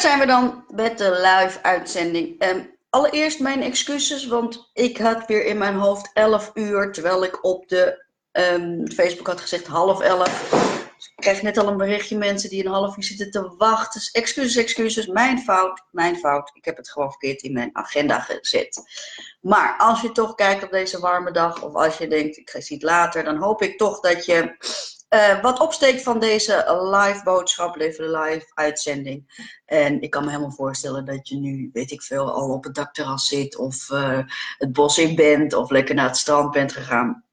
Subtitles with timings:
[0.00, 2.44] zijn we dan met de live uitzending.
[2.44, 7.44] Um, allereerst mijn excuses, want ik had weer in mijn hoofd 11 uur, terwijl ik
[7.44, 10.50] op de um, Facebook had gezegd half 11.
[10.96, 14.00] Dus ik krijg net al een berichtje mensen die een half uur zitten te wachten.
[14.00, 16.50] Dus excuses, excuses, mijn fout, mijn fout.
[16.54, 18.82] Ik heb het gewoon verkeerd in mijn agenda gezet.
[19.40, 22.76] Maar als je toch kijkt op deze warme dag, of als je denkt ik zie
[22.76, 24.56] het later, dan hoop ik toch dat je
[25.14, 29.48] uh, wat opsteekt van deze live boodschap, live uitzending.
[29.66, 32.74] En ik kan me helemaal voorstellen dat je nu, weet ik veel, al op het
[32.74, 34.18] dakterras zit of uh,
[34.58, 37.24] het bos in bent of lekker naar het strand bent gegaan.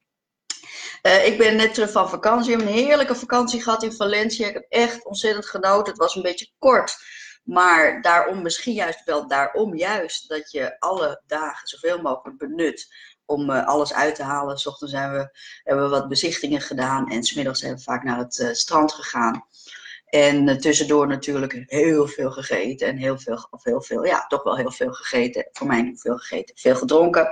[1.03, 2.51] Uh, ik ben net terug van vakantie.
[2.51, 4.47] Ik heb een heerlijke vakantie gehad in Valencia.
[4.47, 5.91] Ik heb echt ontzettend genoten.
[5.91, 6.97] Het was een beetje kort.
[7.43, 12.87] Maar daarom, misschien juist wel daarom juist, dat je alle dagen zoveel mogelijk benut
[13.27, 14.57] om uh, alles uit te halen.
[14.57, 15.29] S zijn we,
[15.63, 19.45] hebben we wat bezichtingen gedaan en smiddags zijn we vaak naar het uh, strand gegaan.
[20.05, 24.43] En uh, tussendoor natuurlijk heel veel gegeten en heel veel, of heel veel, ja, toch
[24.43, 25.49] wel heel veel gegeten.
[25.51, 27.29] Voor mij veel gegeten, veel gedronken.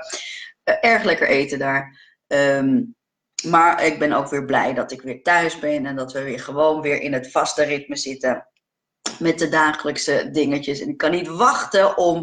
[0.64, 2.04] erg lekker eten daar.
[2.28, 2.96] Um,
[3.44, 6.40] maar ik ben ook weer blij dat ik weer thuis ben en dat we weer
[6.40, 8.48] gewoon weer in het vaste ritme zitten
[9.20, 10.80] met de dagelijkse dingetjes.
[10.80, 12.18] En ik kan niet wachten om,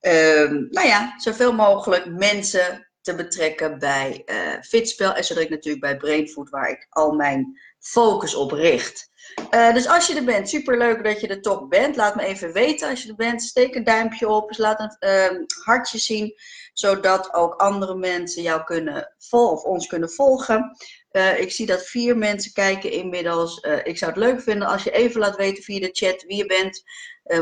[0.00, 5.14] um, nou ja, zoveel mogelijk mensen te betrekken bij uh, Fitspel.
[5.14, 9.10] En zo direct natuurlijk bij Brainfood, waar ik al mijn focus op richt.
[9.50, 11.96] Uh, dus als je er bent, superleuk dat je er toch bent.
[11.96, 13.42] Laat me even weten als je er bent.
[13.42, 14.48] Steek een duimpje op.
[14.48, 16.34] Dus laat een uh, hartje zien.
[16.72, 20.76] Zodat ook andere mensen jou kunnen volgen of ons kunnen volgen.
[21.12, 23.66] Uh, ik zie dat vier mensen kijken inmiddels.
[23.84, 26.46] ik zou het leuk vinden als je even laat weten via de chat wie je
[26.46, 26.82] bent.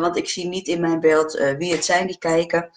[0.00, 2.70] Want ik zie niet in mijn beeld wie het zijn die kijken.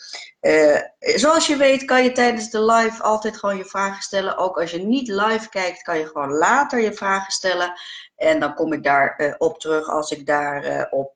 [1.00, 4.38] Zoals je weet kan je tijdens de live altijd gewoon je vragen stellen.
[4.38, 7.74] Ook als je niet live kijkt kan je gewoon later je vragen stellen.
[8.18, 8.97] En dan kom ik daar
[9.38, 11.14] op terug als ik daar op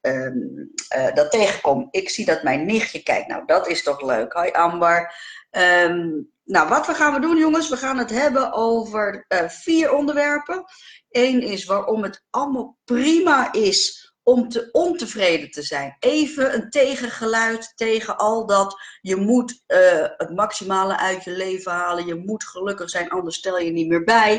[0.00, 0.72] um,
[1.14, 1.88] dat tegenkom.
[1.90, 3.28] Ik zie dat mijn nichtje kijkt.
[3.28, 4.32] Nou, dat is toch leuk.
[4.32, 5.14] Hoi Amber.
[5.50, 7.68] Um, nou, wat we gaan we doen jongens?
[7.68, 10.64] We gaan het hebben over vier onderwerpen.
[11.10, 15.96] Eén is waarom het allemaal prima is om te ontevreden te zijn.
[16.00, 19.78] Even een tegengeluid tegen al dat je moet uh,
[20.16, 22.06] het maximale uit je leven halen.
[22.06, 24.34] Je moet gelukkig zijn, anders stel je niet meer bij.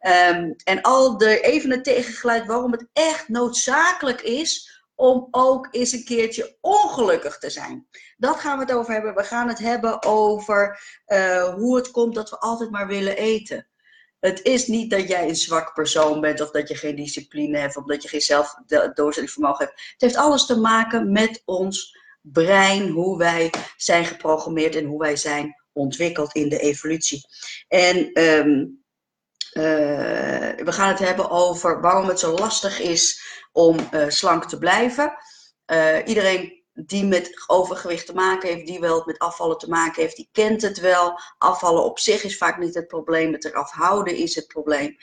[0.00, 5.92] Um, en al de, even een tegengeluid waarom het echt noodzakelijk is om ook eens
[5.92, 7.86] een keertje ongelukkig te zijn.
[8.16, 9.14] Dat gaan we het over hebben.
[9.14, 13.66] We gaan het hebben over uh, hoe het komt dat we altijd maar willen eten.
[14.22, 17.76] Het is niet dat jij een zwak persoon bent of dat je geen discipline hebt
[17.76, 19.80] of dat je geen zelfdoorzettingsvermogen hebt.
[19.80, 25.16] Het heeft alles te maken met ons brein, hoe wij zijn geprogrammeerd en hoe wij
[25.16, 27.26] zijn ontwikkeld in de evolutie.
[27.68, 28.84] En um,
[29.52, 29.62] uh,
[30.56, 33.22] we gaan het hebben over waarom het zo lastig is
[33.52, 35.14] om uh, slank te blijven.
[35.66, 40.16] Uh, iedereen die met overgewicht te maken heeft, die wel met afvallen te maken heeft,
[40.16, 41.20] die kent het wel.
[41.38, 44.96] Afvallen op zich is vaak niet het probleem, het eraf houden is het probleem.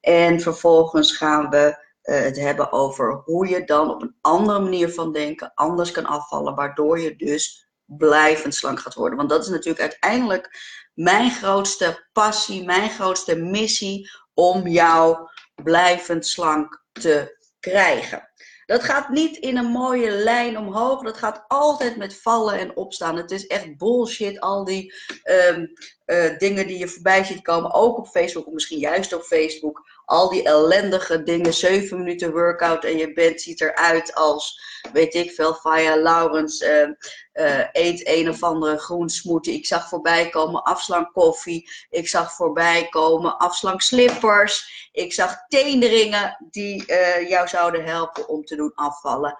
[0.00, 4.88] En vervolgens gaan we uh, het hebben over hoe je dan op een andere manier
[4.88, 9.16] van denken anders kan afvallen, waardoor je dus blijvend slank gaat worden.
[9.16, 10.58] Want dat is natuurlijk uiteindelijk
[10.94, 18.32] mijn grootste passie, mijn grootste missie om jou blijvend slank te krijgen.
[18.66, 21.02] Dat gaat niet in een mooie lijn omhoog.
[21.02, 23.16] Dat gaat altijd met vallen en opstaan.
[23.16, 24.94] Het is echt bullshit, al die
[25.24, 25.72] um,
[26.06, 27.72] uh, dingen die je voorbij ziet komen.
[27.72, 29.93] Ook op Facebook, of misschien juist op Facebook.
[30.04, 31.54] Al die ellendige dingen.
[31.54, 34.60] 7 minuten workout en je bent, ziet eruit als,
[34.92, 36.60] weet ik veel, Faya Laurens.
[36.60, 36.88] Uh,
[37.34, 39.54] uh, eet een of andere groensmoetie.
[39.54, 41.70] Ik zag voorbij komen afslankkoffie.
[41.90, 44.88] Ik zag voorbij komen afslankslippers.
[44.92, 49.36] Ik zag teenringen die uh, jou zouden helpen om te doen afvallen.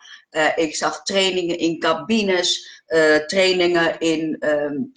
[0.55, 2.83] Ik zag trainingen in cabines,
[3.27, 4.93] trainingen in um,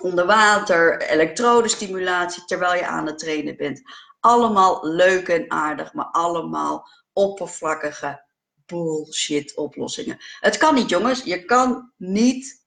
[0.00, 3.82] onder water, elektrodestimulatie terwijl je aan het trainen bent.
[4.26, 8.24] Allemaal leuk en aardig, maar allemaal oppervlakkige
[8.66, 10.16] bullshit oplossingen.
[10.40, 11.22] Het kan niet, jongens.
[11.22, 12.64] Je kan niet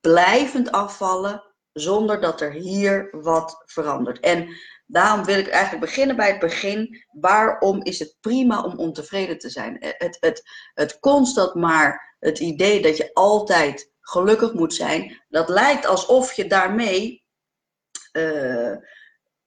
[0.00, 4.20] blijvend afvallen zonder dat er hier wat verandert.
[4.20, 4.48] En
[4.86, 7.04] daarom wil ik eigenlijk beginnen bij het begin.
[7.10, 9.76] Waarom is het prima om ontevreden te zijn?
[9.80, 10.42] Het, het,
[10.74, 16.46] het constant maar het idee dat je altijd gelukkig moet zijn, dat lijkt alsof je
[16.46, 17.24] daarmee
[18.12, 18.76] uh,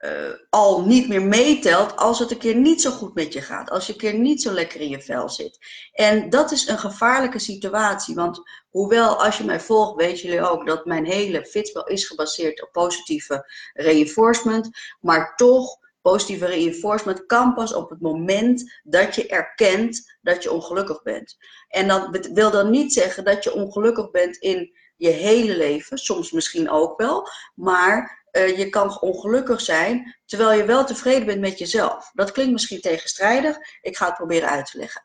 [0.04, 0.10] uh,
[0.50, 3.70] al niet meer meetelt als het een keer niet zo goed met je gaat.
[3.70, 5.58] Als je een keer niet zo lekker in je vel zit.
[5.94, 8.16] En dat is een gevaarlijke situatie.
[8.16, 12.62] Want hoewel als je mij volgt, weten jullie ook dat mijn hele fitspel is gebaseerd
[12.62, 14.70] op positieve reinforcement.
[15.00, 21.02] Maar toch Positieve reinforcement kan pas op het moment dat je erkent dat je ongelukkig
[21.02, 21.38] bent.
[21.68, 26.32] En dat wil dan niet zeggen dat je ongelukkig bent in je hele leven, soms
[26.32, 31.60] misschien ook wel, maar uh, je kan ongelukkig zijn terwijl je wel tevreden bent met
[31.60, 32.12] jezelf.
[32.14, 35.04] Dat klinkt misschien tegenstrijdig, ik ga het proberen uit te leggen.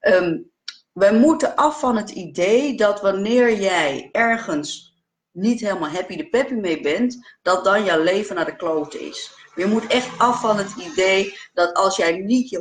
[0.00, 0.50] Um,
[0.92, 4.96] wij moeten af van het idee dat wanneer jij ergens
[5.32, 9.32] niet helemaal happy de peppy mee bent, dat dan jouw leven naar de klote is.
[9.54, 12.58] Je moet echt af van het idee dat als jij niet je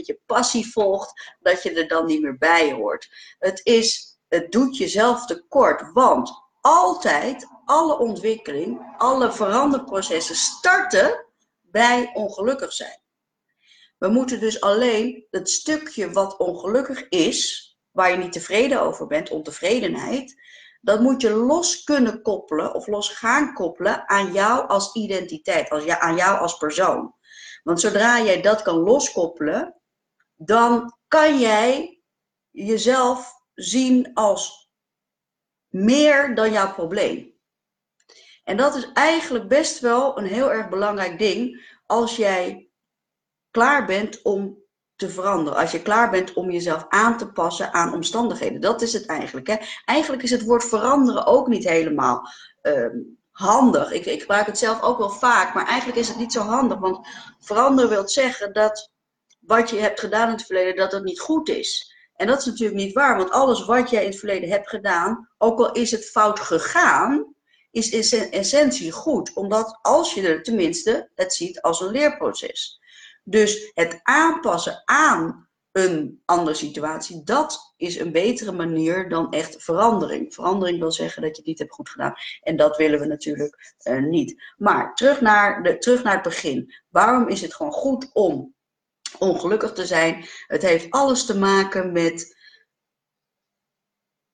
[0.00, 3.08] je passie volgt, dat je er dan niet meer bij hoort.
[3.38, 11.26] Het, is, het doet jezelf tekort, want altijd, alle ontwikkeling, alle veranderprocessen starten
[11.60, 13.00] bij ongelukkig zijn.
[13.98, 19.30] We moeten dus alleen het stukje wat ongelukkig is, waar je niet tevreden over bent,
[19.30, 20.40] ontevredenheid,
[20.80, 25.88] dat moet je los kunnen koppelen of los gaan koppelen aan jou als identiteit, als,
[25.88, 27.14] aan jou als persoon.
[27.62, 29.80] Want zodra jij dat kan loskoppelen,
[30.36, 32.00] dan kan jij
[32.50, 34.70] jezelf zien als
[35.68, 37.29] meer dan jouw probleem.
[38.50, 42.68] En dat is eigenlijk best wel een heel erg belangrijk ding als jij
[43.50, 44.58] klaar bent om
[44.96, 45.58] te veranderen.
[45.58, 48.60] Als je klaar bent om jezelf aan te passen aan omstandigheden.
[48.60, 49.46] Dat is het eigenlijk.
[49.46, 49.56] Hè?
[49.84, 52.28] Eigenlijk is het woord veranderen ook niet helemaal
[52.62, 52.96] ehm,
[53.30, 53.92] handig.
[53.92, 56.78] Ik, ik, gebruik het zelf ook wel vaak, maar eigenlijk is het niet zo handig.
[56.78, 57.06] Want
[57.38, 58.90] veranderen wil zeggen dat
[59.40, 61.94] wat je hebt gedaan in het verleden, dat het niet goed is.
[62.16, 65.28] En dat is natuurlijk niet waar, want alles wat jij in het verleden hebt gedaan,
[65.38, 67.34] ook al is het fout gegaan,
[67.70, 69.32] is in essentie goed.
[69.34, 72.80] Omdat als je er tenminste het ziet als een leerproces.
[73.24, 80.34] Dus het aanpassen aan een andere situatie, dat is een betere manier dan echt verandering.
[80.34, 82.14] Verandering wil zeggen dat je het niet hebt goed gedaan.
[82.42, 84.42] En dat willen we natuurlijk uh, niet.
[84.56, 86.74] Maar terug naar, de, terug naar het begin.
[86.88, 88.54] Waarom is het gewoon goed om
[89.18, 90.24] ongelukkig te zijn?
[90.46, 92.38] Het heeft alles te maken met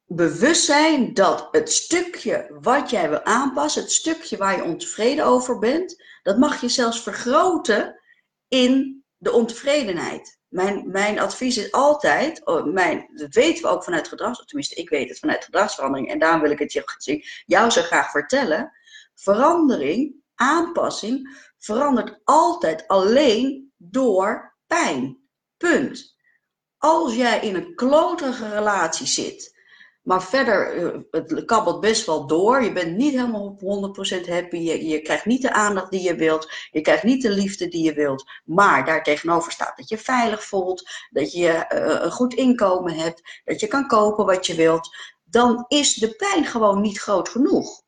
[0.06, 6.02] bewustzijn dat het stukje wat jij wil aanpassen, het stukje waar je ontevreden over bent,
[6.22, 8.00] dat mag je zelfs vergroten
[8.48, 10.38] in de ontevredenheid.
[10.48, 14.88] Mijn, mijn advies is altijd, oh, mijn, dat weten we ook vanuit gedrags, tenminste ik
[14.88, 18.72] weet het vanuit gedragsverandering en daarom wil ik het je, jou zo graag vertellen.
[19.14, 25.24] Verandering, aanpassing, verandert altijd alleen door pijn.
[25.56, 26.16] Punt.
[26.78, 29.55] Als jij in een kloterige relatie zit,
[30.06, 32.62] maar verder, eh, het kabbelt best wel door.
[32.62, 34.56] Je bent niet helemaal op 100% happy.
[34.56, 36.52] Je, je, krijgt niet de aandacht die je wilt.
[36.70, 38.24] Je krijgt niet de liefde die je wilt.
[38.44, 40.88] Maar daar tegenover staat dat je veilig voelt.
[41.10, 43.42] Dat je uh, een goed inkomen hebt.
[43.44, 44.96] Dat je kan kopen wat je wilt.
[45.24, 47.82] Dan is de pijn gewoon niet groot genoeg.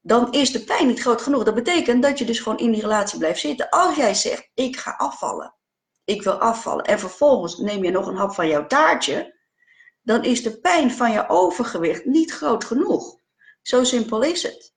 [0.00, 1.44] Dan is de pijn niet groot genoeg.
[1.44, 3.68] Dat betekent dat je dus gewoon in die relatie blijft zitten.
[3.68, 5.54] Als jij zegt, ik ga afvallen.
[6.04, 6.84] Ik wil afvallen.
[6.84, 9.33] En vervolgens neem je nog een hap van jouw taartje
[10.04, 13.16] dan is de pijn van je overgewicht niet groot genoeg.
[13.62, 14.74] Zo simpel is het.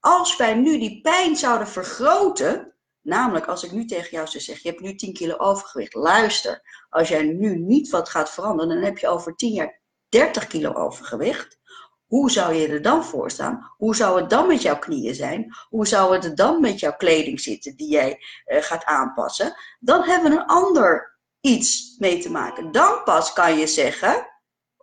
[0.00, 4.62] Als wij nu die pijn zouden vergroten, namelijk als ik nu tegen jou zou zeggen,
[4.64, 8.84] je hebt nu 10 kilo overgewicht, luister, als jij nu niet wat gaat veranderen, dan
[8.84, 11.58] heb je over 10 jaar 30 kilo overgewicht.
[12.06, 13.72] Hoe zou je er dan voor staan?
[13.76, 15.54] Hoe zou het dan met jouw knieën zijn?
[15.68, 19.54] Hoe zou het dan met jouw kleding zitten die jij uh, gaat aanpassen?
[19.80, 22.72] Dan hebben we een ander iets mee te maken.
[22.72, 24.26] Dan pas kan je zeggen,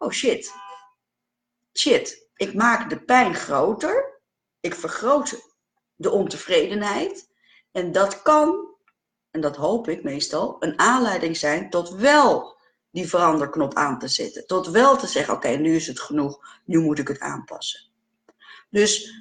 [0.02, 0.54] oh shit,
[1.74, 4.22] shit, ik maak de pijn groter,
[4.60, 5.52] ik vergroot
[5.96, 7.30] de ontevredenheid
[7.72, 8.68] en dat kan,
[9.32, 12.60] en dat hoop ik meestal, een aanleiding zijn tot wel
[12.92, 14.48] die veranderknop aan te zetten.
[14.48, 17.82] Tot wel te zeggen, oké, nu is het genoeg, nu moet ik het aanpassen.
[18.70, 19.20] Dus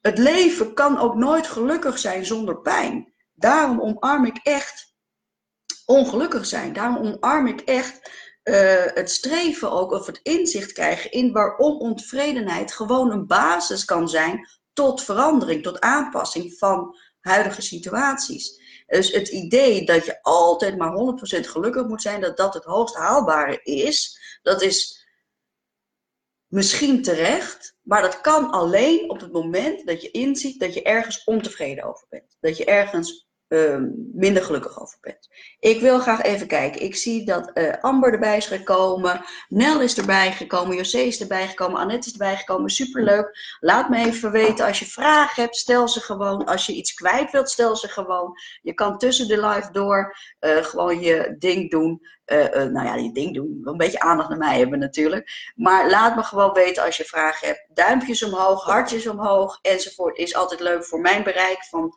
[0.00, 3.12] het leven kan ook nooit gelukkig zijn zonder pijn.
[3.34, 4.94] Daarom omarm ik echt
[5.86, 6.72] ongelukkig zijn.
[6.72, 8.10] Daarom omarm ik echt
[8.50, 14.08] uh, het streven ook, of het inzicht krijgen in waarom ontevredenheid gewoon een basis kan
[14.08, 18.60] zijn tot verandering, tot aanpassing van huidige situaties.
[18.86, 22.94] Dus het idee dat je altijd maar 100% gelukkig moet zijn, dat dat het hoogst
[22.94, 25.06] haalbare is, dat is
[26.46, 31.24] misschien terecht, maar dat kan alleen op het moment dat je inziet dat je ergens
[31.24, 32.36] ontevreden over bent.
[32.40, 35.28] Dat je ergens Ehm, minder gelukkig over bent.
[35.60, 36.82] Ik wil graag even kijken.
[36.82, 39.24] Ik zie dat uh, Amber erbij is gekomen.
[39.48, 40.76] Nel is erbij gekomen.
[40.76, 41.80] José is erbij gekomen.
[41.80, 42.70] Annette is erbij gekomen.
[42.70, 43.56] Superleuk.
[43.60, 44.66] Laat me even weten.
[44.66, 46.44] Als je vragen hebt, stel ze gewoon.
[46.44, 48.38] Als je iets kwijt wilt, stel ze gewoon.
[48.62, 52.00] Je kan tussen de live door uh, gewoon je ding doen.
[52.70, 53.60] Nou ja, die ding doen.
[53.64, 55.52] Een beetje aandacht naar mij hebben natuurlijk.
[55.54, 57.66] Maar laat me gewoon weten als je vragen hebt.
[57.74, 60.18] Duimpjes omhoog, hartjes omhoog enzovoort.
[60.18, 61.94] Is altijd leuk voor mijn bereik van,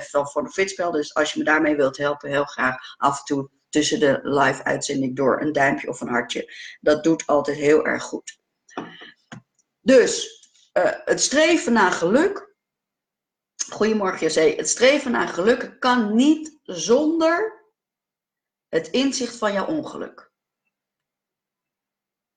[0.00, 0.90] van voor de fitspel.
[0.90, 4.64] Dus als je me daarmee wilt helpen, heel graag af en toe tussen de live
[4.64, 6.52] uitzending door een duimpje of een hartje.
[6.80, 8.38] Dat doet altijd heel erg goed.
[9.80, 10.40] Dus
[11.04, 12.50] het streven naar geluk
[13.70, 14.54] Goedemorgen José.
[14.56, 17.61] Het streven naar geluk kan niet zonder
[18.72, 20.30] het inzicht van jouw ongeluk.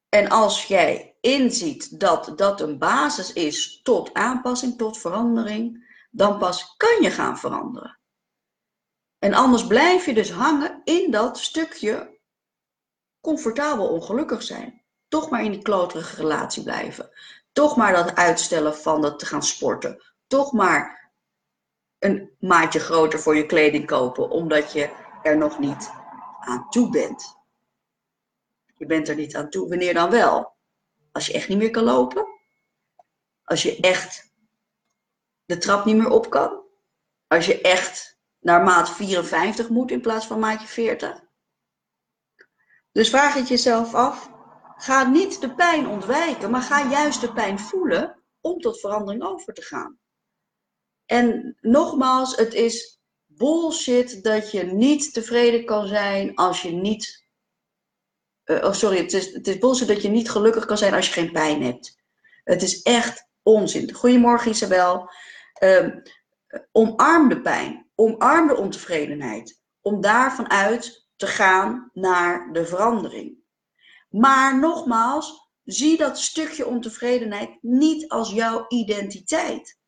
[0.10, 6.76] En als jij inziet dat dat een basis is tot aanpassing, tot verandering, dan pas
[6.78, 8.00] kan je gaan veranderen.
[9.20, 12.20] En anders blijf je dus hangen in dat stukje
[13.22, 14.84] comfortabel ongelukkig zijn.
[15.08, 17.10] Toch maar in die kloterige relatie blijven.
[17.52, 20.04] Toch maar dat uitstellen van dat te gaan sporten.
[20.28, 21.12] Toch maar
[22.00, 24.90] een maatje groter voor je kleding kopen, omdat je
[25.24, 26.04] er nog niet
[26.46, 27.38] aan toe bent.
[28.78, 29.70] Je bent er niet aan toe.
[29.70, 30.56] Wanneer dan wel?
[31.12, 32.28] Als je echt niet meer kan lopen?
[33.44, 34.34] Als je echt
[35.46, 36.64] de trap niet meer op kan?
[37.28, 41.24] Als je echt naar maat 54 moet in plaats van maatje 40?
[42.92, 44.30] Dus vraag het jezelf af.
[44.78, 49.54] Ga niet de pijn ontwijken, maar ga juist de pijn voelen om tot verandering over
[49.54, 50.00] te gaan.
[51.06, 53.00] En nogmaals, het is
[53.38, 57.24] bullshit dat je niet tevreden kan zijn als je niet.
[58.46, 61.08] Uh, oh, sorry, het is, het is bullshit dat je niet gelukkig kan zijn als
[61.08, 61.98] je geen pijn hebt.
[62.44, 63.94] Het is echt onzin.
[63.94, 65.10] Goedemorgen Isabel.
[65.64, 66.02] Um,
[66.72, 67.90] omarm de pijn.
[67.96, 69.62] Omarm de ontevredenheid.
[69.82, 73.38] Om daarvan uit te gaan naar de verandering.
[74.10, 79.80] Maar nogmaals, zie dat stukje ontevredenheid niet als jouw identiteit.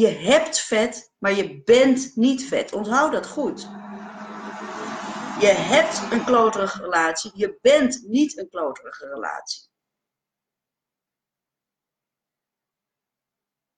[0.00, 2.72] Je hebt vet, maar je bent niet vet.
[2.72, 3.60] Onthoud dat goed.
[5.40, 9.68] Je hebt een kloterige relatie, je bent niet een kloterige relatie.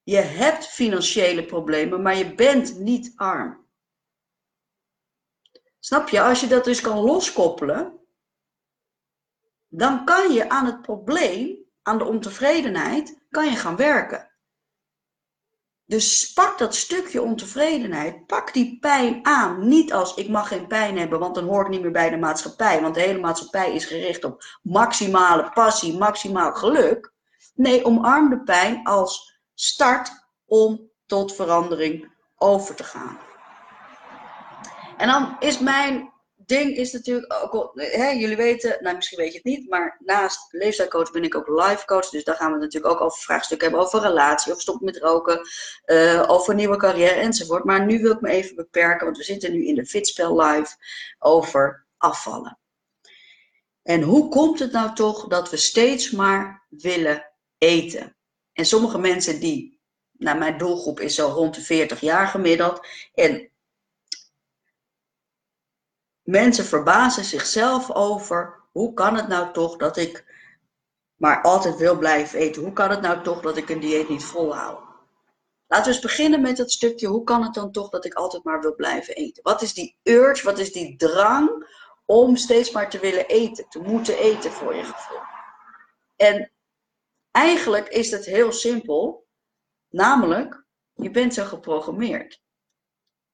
[0.03, 3.69] Je hebt financiële problemen, maar je bent niet arm.
[5.79, 6.21] Snap je?
[6.21, 8.01] Als je dat dus kan loskoppelen,
[9.69, 14.32] dan kan je aan het probleem, aan de ontevredenheid, kan je gaan werken.
[15.87, 19.69] Dus pak dat stukje ontevredenheid, pak die pijn aan.
[19.69, 22.17] Niet als ik mag geen pijn hebben, want dan hoor ik niet meer bij de
[22.17, 22.81] maatschappij.
[22.81, 27.13] Want de hele maatschappij is gericht op maximale passie, maximaal geluk.
[27.55, 30.11] Nee, omarm de pijn als start
[30.47, 33.19] om tot verandering over te gaan.
[34.97, 36.12] En dan is mijn
[36.53, 40.53] ding is natuurlijk ook, hè, jullie weten, nou misschien weet je het niet, maar naast
[40.53, 42.09] leefstijlcoach ben ik ook life coach.
[42.09, 45.41] Dus daar gaan we natuurlijk ook over vraagstukken hebben, over relatie, of stoppen met roken,
[45.87, 47.65] uh, over nieuwe carrière enzovoort.
[47.65, 50.77] Maar nu wil ik me even beperken, want we zitten nu in de Fitspel Live
[51.19, 52.59] over afvallen.
[53.83, 58.17] En hoe komt het nou toch dat we steeds maar willen eten?
[58.53, 59.81] En sommige mensen die,
[60.13, 62.87] nou mijn doelgroep is zo rond de 40 jaar gemiddeld.
[63.15, 63.52] En
[66.23, 70.25] mensen verbazen zichzelf over hoe kan het nou toch dat ik
[71.17, 72.63] maar altijd wil blijven eten?
[72.63, 74.91] Hoe kan het nou toch dat ik een dieet niet volhoud?
[75.67, 78.45] Laten we eens beginnen met het stukje, hoe kan het dan toch dat ik altijd
[78.45, 79.43] maar wil blijven eten?
[79.43, 81.67] Wat is die urge, wat is die drang
[82.07, 85.21] om steeds maar te willen eten, te moeten eten voor je gevoel?
[86.17, 86.51] En
[87.31, 89.27] eigenlijk is het heel simpel,
[89.89, 90.65] namelijk,
[90.95, 92.43] je bent zo geprogrammeerd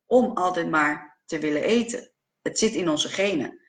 [0.07, 2.13] om altijd maar te willen eten.
[2.49, 3.61] Het zit in onze genen.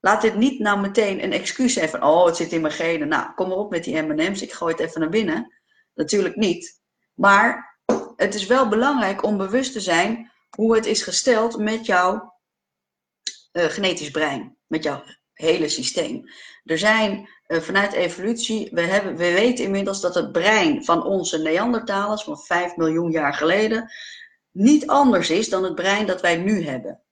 [0.00, 3.08] Laat dit niet nou meteen een excuus zijn van, oh, het zit in mijn genen.
[3.08, 5.52] Nou, kom maar op met die M&M's, ik gooi het even naar binnen.
[5.94, 6.80] Natuurlijk niet.
[7.14, 7.78] Maar
[8.16, 12.34] het is wel belangrijk om bewust te zijn hoe het is gesteld met jouw
[13.52, 16.30] uh, genetisch brein, met jouw hele systeem.
[16.64, 21.38] Er zijn uh, vanuit evolutie, we, hebben, we weten inmiddels dat het brein van onze
[21.38, 23.90] Neandertalers van 5 miljoen jaar geleden
[24.50, 27.02] niet anders is dan het brein dat wij nu hebben.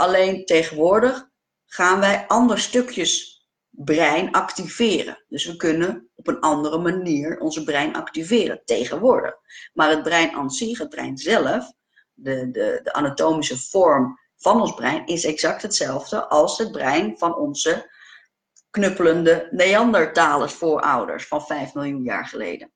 [0.00, 1.28] Alleen tegenwoordig
[1.66, 5.24] gaan wij andere stukjes brein activeren.
[5.28, 9.34] Dus we kunnen op een andere manier onze brein activeren tegenwoordig.
[9.72, 11.72] Maar het brein aan zich, het brein zelf,
[12.12, 17.36] de, de, de anatomische vorm van ons brein, is exact hetzelfde als het brein van
[17.36, 17.90] onze
[18.70, 22.72] knuppelende Neandertalers voorouders van 5 miljoen jaar geleden.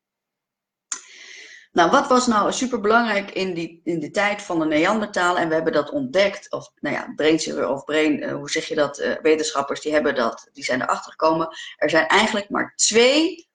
[1.75, 5.43] Nou, wat was nou superbelangrijk in die, in de tijd van de Neandertalen?
[5.43, 8.75] En we hebben dat ontdekt, of nou ja, brain of brain, uh, hoe zeg je
[8.75, 8.99] dat?
[8.99, 11.49] Uh, wetenschappers die hebben dat, die zijn erachter gekomen.
[11.77, 13.49] Er zijn eigenlijk maar twee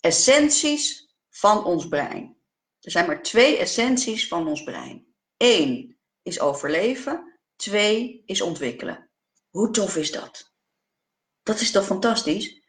[0.00, 2.36] essenties van ons brein.
[2.80, 5.06] Er zijn maar twee essenties van ons brein.
[5.36, 9.10] Eén is overleven, Twee is ontwikkelen.
[9.50, 10.52] Hoe tof is dat?
[11.42, 12.59] Dat is toch fantastisch?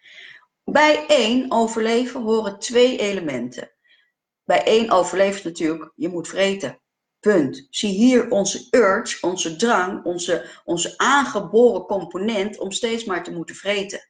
[0.72, 3.72] Bij één overleven horen twee elementen.
[4.44, 6.82] Bij één overleeft natuurlijk, je moet vreten.
[7.20, 7.68] Punt.
[7.70, 13.56] Zie hier onze urge, onze drang, onze, onze aangeboren component om steeds maar te moeten
[13.56, 14.10] vreten.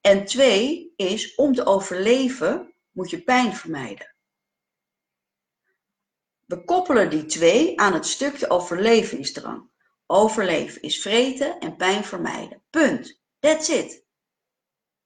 [0.00, 4.14] En twee is, om te overleven moet je pijn vermijden.
[6.46, 9.70] We koppelen die twee aan het stukje overlevingsdrang.
[10.06, 12.62] Overleven is vreten en pijn vermijden.
[12.70, 13.20] Punt.
[13.38, 13.99] That's it.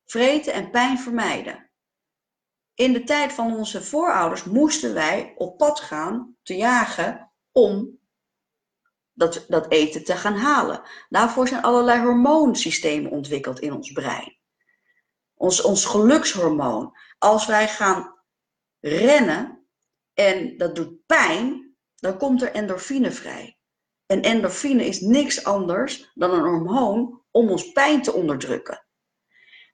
[0.04, 1.70] Vreten en pijn vermijden.
[2.74, 7.98] In de tijd van onze voorouders moesten wij op pad gaan te jagen om
[9.12, 10.82] dat, dat eten te gaan halen.
[11.08, 14.38] Daarvoor zijn allerlei hormoonsystemen ontwikkeld in ons brein.
[15.34, 16.96] Ons, ons gelukshormoon.
[17.18, 18.14] Als wij gaan
[18.80, 19.66] rennen
[20.14, 23.58] en dat doet pijn, dan komt er endorfine vrij.
[24.06, 28.83] En endorfine is niks anders dan een hormoon om ons pijn te onderdrukken.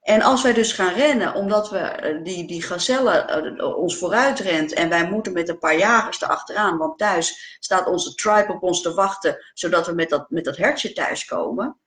[0.00, 4.38] En als wij dus gaan rennen, omdat we eh, die, die gazelle uh, ons vooruit
[4.38, 8.62] rent en wij moeten met een paar jagers erachteraan, want thuis staat onze tribe op
[8.62, 11.80] ons te wachten, zodat we met dat, met dat hertje thuiskomen,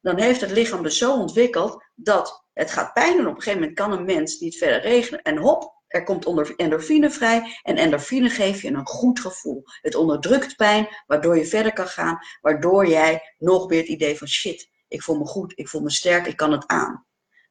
[0.00, 3.20] dan heeft het lichaam dus zo ontwikkeld dat het gaat pijn.
[3.20, 7.10] Op een gegeven moment kan een mens niet verder regenen en hop, er komt endorfine
[7.10, 9.62] vrij en endorfine geeft je een goed gevoel.
[9.80, 14.28] Het onderdrukt pijn, waardoor je verder kan gaan, waardoor jij nog weer het idee van
[14.28, 17.06] shit, ik voel me goed, ik voel me sterk, ik kan het aan.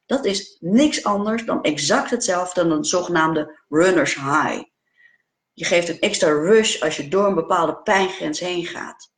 [0.08, 4.64] Dat is niks anders dan exact hetzelfde dan een zogenaamde runner's high.
[5.54, 9.12] Je geeft een extra rush als je door een bepaalde pijngrens heen gaat.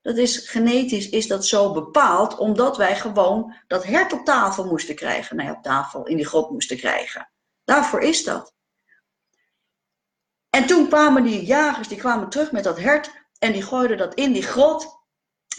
[0.00, 4.94] Dat is genetisch is dat zo bepaald omdat wij gewoon dat hert op tafel moesten
[4.94, 5.42] krijgen.
[5.42, 7.30] Ja, op tafel in die grot moesten krijgen.
[7.64, 8.54] Daarvoor is dat.
[10.50, 14.14] En toen kwamen die jagers, die kwamen terug met dat hert en die gooiden dat
[14.14, 14.96] in die grot.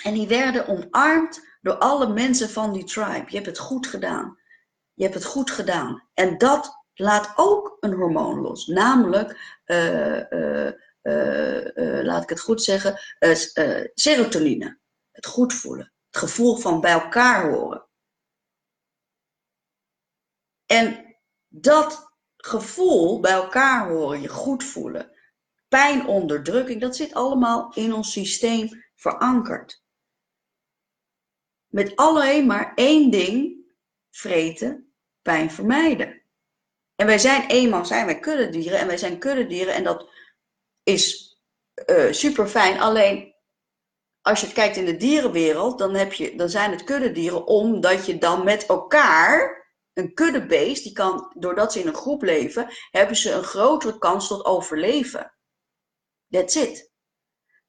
[0.04, 3.26] En die werden omarmd door alle mensen van die tribe.
[3.28, 4.39] Je hebt het goed gedaan.
[5.00, 6.10] Je hebt het goed gedaan.
[6.14, 10.72] En dat laat ook een hormoon los, namelijk, uh, uh,
[11.04, 13.00] uh, laat ik het goed zeggen,
[13.94, 14.80] serotonine.
[15.12, 17.88] Het goed voelen, het gevoel van bij elkaar horen.
[20.66, 21.16] En
[21.48, 25.12] dat gevoel bij elkaar horen, je goed voelen,
[25.68, 29.84] pijnonderdrukking, dat zit allemaal in ons systeem verankerd.
[31.68, 33.58] Met alleen maar één ding,
[34.10, 34.89] vreten,
[35.30, 36.22] pijn vermijden.
[36.96, 40.10] En wij zijn eenmaal zijn wij kuddedieren en wij zijn kuddedieren en dat
[40.84, 41.38] is
[41.86, 42.80] uh, super fijn.
[42.80, 43.36] Alleen
[44.22, 48.06] als je het kijkt in de dierenwereld, dan, heb je, dan zijn het kuddedieren omdat
[48.06, 53.16] je dan met elkaar een kuddebeest, die kan, doordat ze in een groep leven, hebben
[53.16, 55.34] ze een grotere kans tot overleven.
[56.30, 56.92] That's it.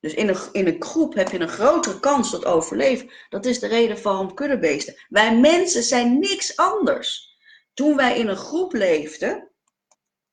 [0.00, 3.10] Dus in een, in een groep heb je een grotere kans tot overleven.
[3.28, 4.94] Dat is de reden waarom kuddebeesten.
[5.08, 7.29] Wij mensen zijn niks anders.
[7.74, 9.50] Toen wij in een groep leefden,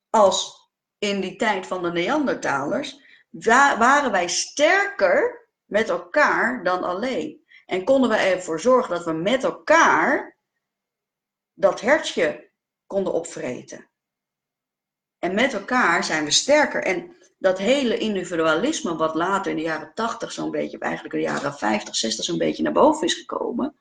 [0.10, 7.45] als in die tijd van de Neandertalers, waren wij sterker met elkaar dan alleen.
[7.65, 10.38] En konden we ervoor zorgen dat we met elkaar
[11.54, 12.52] dat hertje
[12.86, 13.89] konden opvreten.
[15.19, 16.84] En met elkaar zijn we sterker.
[16.84, 21.26] En dat hele individualisme, wat later in de jaren 80 zo'n beetje, eigenlijk in de
[21.26, 23.76] jaren 50, 60 zo'n beetje naar boven is gekomen,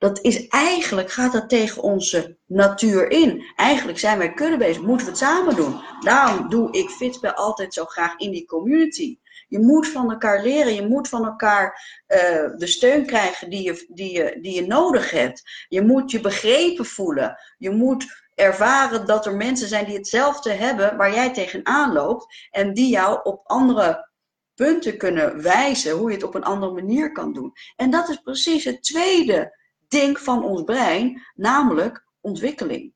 [0.00, 3.44] dat is eigenlijk, gaat dat tegen onze natuur in.
[3.56, 5.80] Eigenlijk zijn wij bezig, moeten we het samen doen.
[6.00, 9.18] Daarom doe ik Fitspel altijd zo graag in die community.
[9.48, 11.66] Je moet van elkaar leren, je moet van elkaar
[12.08, 12.18] uh,
[12.56, 15.42] de steun krijgen die je, die, je, die je nodig hebt.
[15.68, 17.36] Je moet je begrepen voelen.
[17.58, 22.74] Je moet ervaren dat er mensen zijn die hetzelfde hebben waar jij tegenaan loopt en
[22.74, 24.08] die jou op andere
[24.54, 27.52] punten kunnen wijzen hoe je het op een andere manier kan doen.
[27.76, 29.58] En dat is precies het tweede
[29.90, 32.94] ding van ons brein, namelijk ontwikkeling.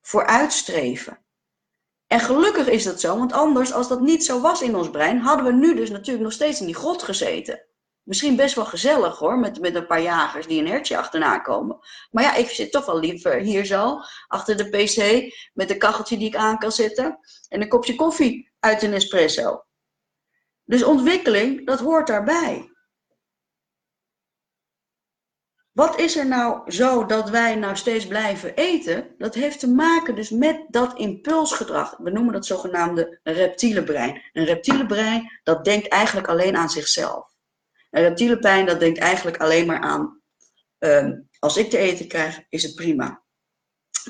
[0.00, 1.24] Vooruitstreven.
[2.06, 5.18] En gelukkig is dat zo, want anders, als dat niet zo was in ons brein,
[5.18, 7.66] hadden we nu dus natuurlijk nog steeds in die grot gezeten.
[8.02, 11.78] Misschien best wel gezellig hoor, met, met een paar jagers die een hertje achterna komen.
[12.10, 16.16] Maar ja, ik zit toch wel liever hier zo, achter de pc, met een kacheltje
[16.16, 17.18] die ik aan kan zetten
[17.48, 19.64] en een kopje koffie uit een espresso.
[20.64, 22.71] Dus ontwikkeling, dat hoort daarbij.
[25.72, 29.14] Wat is er nou zo dat wij nou steeds blijven eten?
[29.18, 31.96] Dat heeft te maken dus met dat impulsgedrag.
[31.98, 34.22] We noemen dat zogenaamde reptiele brein.
[34.32, 37.26] Een reptiele brein, dat denkt eigenlijk alleen aan zichzelf.
[37.90, 40.20] Een reptiele brein, dat denkt eigenlijk alleen maar aan,
[40.78, 43.21] um, als ik te eten krijg, is het prima.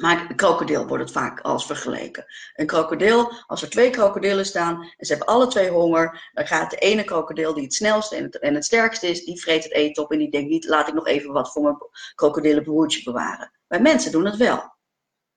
[0.00, 2.24] Maar een krokodil wordt het vaak als vergeleken.
[2.54, 6.70] Een krokodil, als er twee krokodillen staan en ze hebben alle twee honger, dan gaat
[6.70, 10.12] de ene krokodil die het snelste en het, sterkste is, die vreet het eten op
[10.12, 11.76] en die denkt niet, laat ik nog even wat voor mijn
[12.14, 13.52] krokodillenbroertje bewaren.
[13.66, 14.74] Wij mensen doen het wel.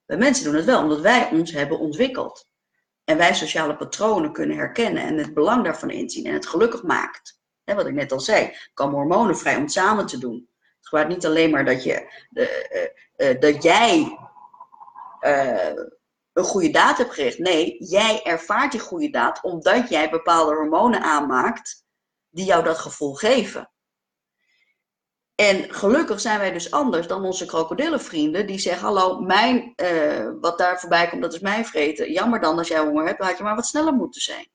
[0.05, 2.47] Wij mensen doen het wel, omdat wij ons hebben ontwikkeld.
[3.03, 7.39] En wij sociale patronen kunnen herkennen en het belang daarvan inzien en het gelukkig maakt.
[7.63, 10.49] Wat ik net al zei, kan hormonen vrij om samen te doen.
[10.77, 14.17] Het gaat niet alleen maar dat, je, uh, uh, dat jij
[15.25, 15.83] uh,
[16.33, 17.37] een goede daad hebt gericht.
[17.37, 21.83] Nee, jij ervaart die goede daad omdat jij bepaalde hormonen aanmaakt
[22.29, 23.69] die jou dat gevoel geven.
[25.35, 30.57] En gelukkig zijn wij dus anders dan onze krokodillenvrienden die zeggen: Hallo, mijn, uh, wat
[30.57, 32.11] daar voorbij komt, dat is mijn vreten.
[32.11, 34.49] Jammer dan als jij honger hebt, had je maar wat sneller moeten zijn.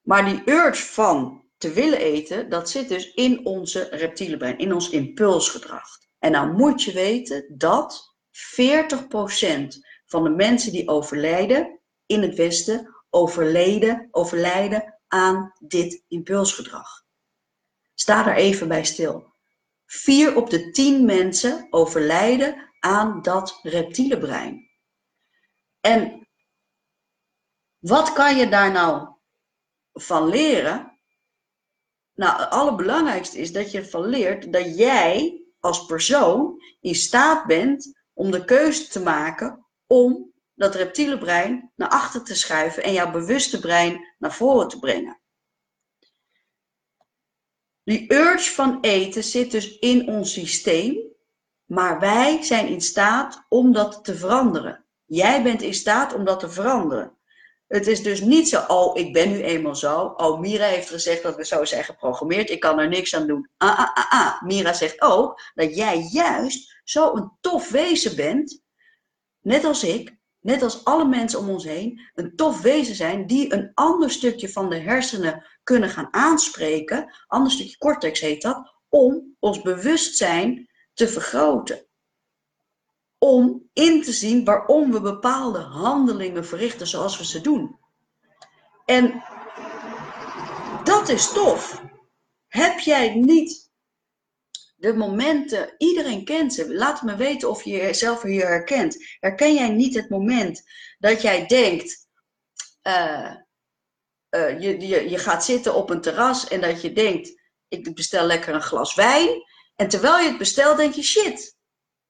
[0.00, 4.72] Maar die urge van te willen eten, dat zit dus in onze reptiele brein, in
[4.72, 5.88] ons impulsgedrag.
[6.18, 9.66] En nou moet je weten dat 40%
[10.06, 17.04] van de mensen die overlijden in het Westen overleden, overlijden aan dit impulsgedrag.
[17.94, 19.32] Sta daar even bij stil.
[19.86, 24.70] 4 op de 10 mensen overlijden aan dat reptiele brein.
[25.80, 26.28] En
[27.78, 29.08] wat kan je daar nou
[29.92, 30.98] van leren?
[32.14, 38.03] Nou, het allerbelangrijkste is dat je van leert dat jij als persoon in staat bent
[38.14, 43.10] om de keuze te maken om dat reptiele brein naar achter te schuiven en jouw
[43.10, 45.20] bewuste brein naar voren te brengen.
[47.84, 50.98] Die urge van eten zit dus in ons systeem,
[51.64, 54.84] maar wij zijn in staat om dat te veranderen.
[55.04, 57.16] Jij bent in staat om dat te veranderen.
[57.66, 60.14] Het is dus niet zo, oh, ik ben nu eenmaal zo.
[60.16, 62.50] Oh, Mira heeft gezegd dat we zo zijn geprogrammeerd.
[62.50, 63.50] Ik kan er niks aan doen.
[63.56, 64.42] Ah, ah, ah, ah.
[64.42, 68.62] Mira zegt ook dat jij juist zo een tof wezen bent,
[69.40, 73.52] net als ik, net als alle mensen om ons heen, een tof wezen zijn die
[73.54, 79.36] een ander stukje van de hersenen kunnen gaan aanspreken, ander stukje cortex heet dat, om
[79.38, 81.86] ons bewustzijn te vergroten.
[83.18, 87.78] Om in te zien waarom we bepaalde handelingen verrichten zoals we ze doen.
[88.84, 89.22] En
[90.84, 91.82] dat is tof.
[92.48, 93.63] Heb jij niet
[94.84, 96.74] de momenten, iedereen kent ze.
[96.74, 99.16] Laat me weten of je jezelf hier herkent.
[99.20, 100.62] Herken jij niet het moment
[100.98, 102.08] dat jij denkt,
[102.82, 103.34] uh,
[104.30, 108.26] uh, je, je, je gaat zitten op een terras en dat je denkt, ik bestel
[108.26, 109.42] lekker een glas wijn.
[109.76, 111.56] En terwijl je het bestelt, denk je, shit,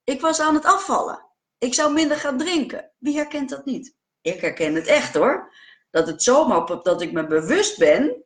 [0.04, 1.26] ik was aan het afvallen.
[1.58, 2.92] Ik zou minder gaan drinken.
[2.98, 3.94] Wie herkent dat niet?
[4.20, 5.54] Ik herken het echt hoor.
[5.90, 8.24] Dat het zomaar dat ik me bewust ben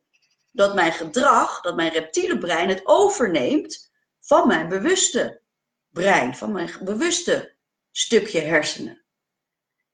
[0.51, 3.88] dat mijn gedrag, dat mijn reptiele brein het overneemt
[4.29, 5.41] van mijn bewuste
[5.91, 7.55] brein, van mijn bewuste
[7.91, 9.03] stukje hersenen.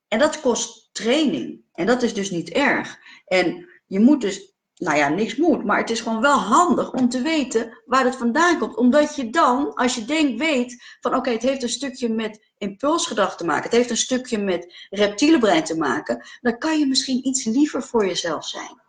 [0.07, 1.63] En dat kost training.
[1.73, 2.97] En dat is dus niet erg.
[3.25, 7.09] En je moet dus, nou ja, niks moet, maar het is gewoon wel handig om
[7.09, 8.75] te weten waar het vandaan komt.
[8.75, 13.37] Omdat je dan, als je denkt, weet van oké, het heeft een stukje met impulsgedrag
[13.37, 17.27] te maken, het heeft een stukje met reptiele brein te maken, dan kan je misschien
[17.27, 18.81] iets liever voor jezelf zijn.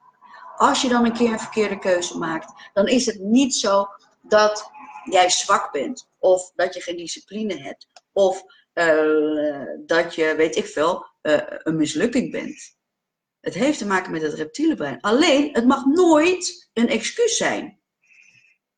[0.57, 3.89] Als je dan een keer een verkeerde keuze maakt, dan is het niet zo
[4.23, 4.75] dat
[5.11, 6.09] jij zwak bent.
[6.19, 7.87] Of dat je geen discipline hebt.
[8.13, 12.77] Of uh, dat je, weet ik veel, uh, een mislukking bent.
[13.41, 15.01] Het heeft te maken met het reptiele brein.
[15.01, 17.81] Alleen, het mag nooit een excuus zijn.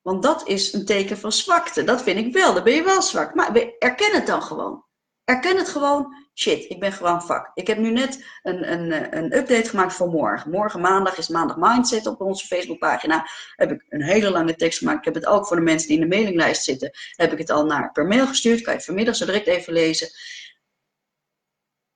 [0.02, 1.84] Want dat is een teken van zwakte.
[1.84, 2.54] Dat vind ik wel.
[2.54, 3.34] Dan ben je wel zwak.
[3.34, 4.84] Maar erken het dan gewoon.
[5.24, 7.50] Erken het gewoon shit, ik ben gewoon vak.
[7.54, 10.50] Ik heb nu net een, een, een update gemaakt voor morgen.
[10.50, 13.28] Morgen maandag is maandag mindset op onze Facebookpagina.
[13.56, 14.98] Heb ik een hele lange tekst gemaakt.
[14.98, 16.90] Ik heb het ook voor de mensen die in de mailinglijst zitten.
[17.16, 18.60] Heb ik het al naar per mail gestuurd.
[18.60, 20.08] Kan je vanmiddag zo direct even lezen.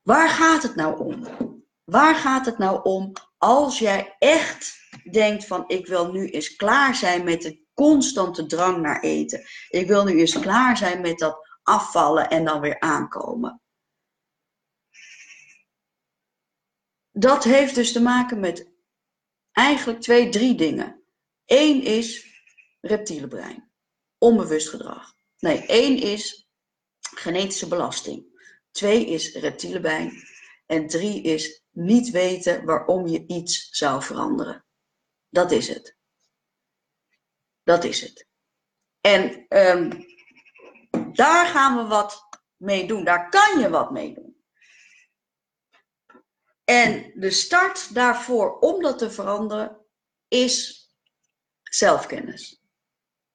[0.03, 1.27] Waar gaat het nou om?
[1.85, 6.95] Waar gaat het nou om als jij echt denkt van ik wil nu eens klaar
[6.95, 9.45] zijn met de constante drang naar eten.
[9.69, 13.63] Ik wil nu eens klaar zijn met dat afvallen en dan weer aankomen.
[17.13, 18.71] Dat heeft dus te maken met
[19.53, 21.03] eigenlijk twee, drie dingen.
[21.45, 22.27] Eén is
[22.81, 23.71] reptiele brein,
[24.19, 25.15] onbewust gedrag.
[25.39, 26.49] Nee, één is
[27.01, 28.25] genetische belasting.
[28.71, 30.13] Twee is reptiele brein.
[30.67, 34.65] En drie is niet weten waarom je iets zou veranderen.
[35.29, 35.97] Dat is het.
[37.63, 38.27] Dat is het.
[39.01, 40.07] En um,
[41.13, 43.05] daar gaan we wat mee doen.
[43.05, 44.32] Daar kan je wat mee doen.
[46.65, 49.81] En de start daarvoor om dat te veranderen
[50.29, 50.87] is
[51.63, 52.63] zelfkennis.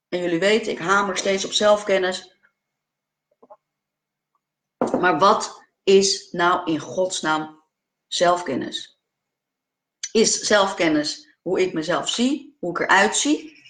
[0.10, 2.36] En jullie weten, ik hamer steeds op zelfkennis.
[5.00, 7.64] Maar wat is nou in godsnaam
[8.08, 9.00] zelfkennis?
[10.12, 13.64] Is zelfkennis hoe ik mezelf zie, hoe ik eruit zie?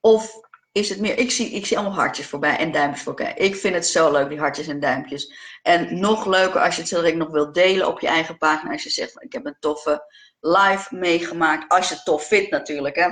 [0.00, 0.45] Of
[0.76, 3.34] is het meer, ik zie, ik zie allemaal hartjes voorbij en duimpjes voorbij.
[3.36, 5.32] Ik vind het zo leuk, die hartjes en duimpjes.
[5.62, 8.72] En nog leuker als je het zo direct nog wilt delen op je eigen pagina.
[8.72, 10.04] Als je zegt, ik heb een toffe
[10.40, 11.72] live meegemaakt.
[11.72, 12.96] Als je het tof vindt natuurlijk.
[12.96, 13.08] Hè.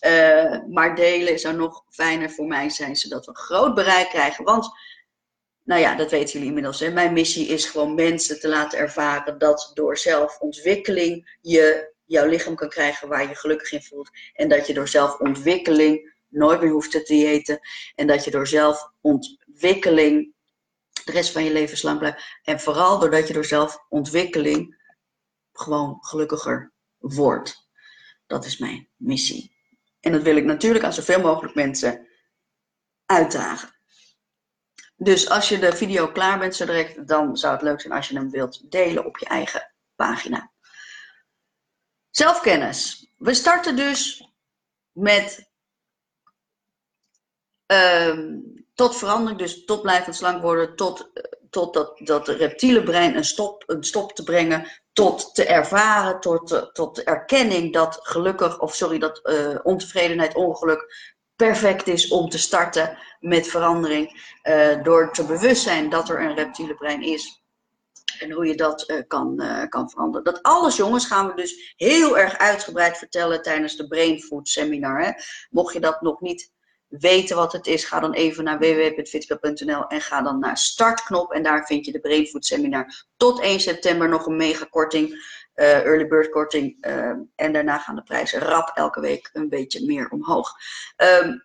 [0.00, 4.44] Uh, maar delen zou nog fijner voor mij zijn, zodat we groot bereik krijgen.
[4.44, 4.68] Want,
[5.62, 6.80] nou ja, dat weten jullie inmiddels.
[6.80, 6.90] Hè.
[6.90, 12.68] Mijn missie is gewoon mensen te laten ervaren dat door zelfontwikkeling je jouw lichaam kan
[12.68, 14.10] krijgen waar je gelukkig in voelt.
[14.34, 17.60] En dat je door zelfontwikkeling nooit meer hoeft te diëten.
[17.94, 20.34] En dat je door zelfontwikkeling
[21.04, 22.40] de rest van je leven slank blijft.
[22.42, 24.84] En vooral doordat je door zelfontwikkeling
[25.52, 27.68] gewoon gelukkiger wordt.
[28.26, 29.54] Dat is mijn missie.
[30.00, 32.08] En dat wil ik natuurlijk aan zoveel mogelijk mensen
[33.06, 33.74] uitdragen.
[34.96, 38.08] Dus als je de video klaar bent zo direct, dan zou het leuk zijn als
[38.08, 40.52] je hem wilt delen op je eigen pagina.
[42.10, 43.10] Zelfkennis.
[43.16, 44.30] We starten dus
[44.92, 45.45] met
[48.74, 51.10] tot verandering, dus tot blijvend slank worden, tot,
[51.50, 56.70] tot dat, dat reptiele brein een stop, een stop te brengen, tot te ervaren, tot,
[56.72, 62.98] tot erkenning dat gelukkig, of sorry, dat uh, ontevredenheid, ongeluk perfect is om te starten
[63.20, 64.36] met verandering.
[64.42, 67.42] Uh, door te bewust zijn dat er een reptiele brein is.
[68.18, 70.24] En hoe je dat kan, kan veranderen.
[70.24, 75.02] Dat alles, jongens, gaan we dus heel erg uitgebreid vertellen tijdens de Brain Food Seminar.
[75.02, 75.10] Hè.
[75.50, 76.50] Mocht je dat nog niet
[76.88, 81.32] weten wat het is, ga dan even naar www.fitspel.nl en ga dan naar startknop.
[81.32, 85.08] En daar vind je de Brainfood Seminar tot 1 september nog een mega korting,
[85.54, 86.86] uh, early bird korting.
[86.86, 90.52] Uh, en daarna gaan de prijzen rap elke week een beetje meer omhoog.
[90.96, 91.44] Um,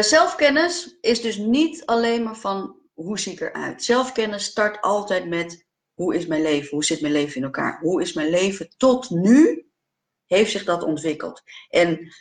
[0.00, 3.84] zelfkennis is dus niet alleen maar van hoe zie ik eruit.
[3.84, 8.02] Zelfkennis start altijd met hoe is mijn leven, hoe zit mijn leven in elkaar, hoe
[8.02, 9.66] is mijn leven tot nu
[10.26, 11.42] heeft zich dat ontwikkeld.
[11.68, 12.12] En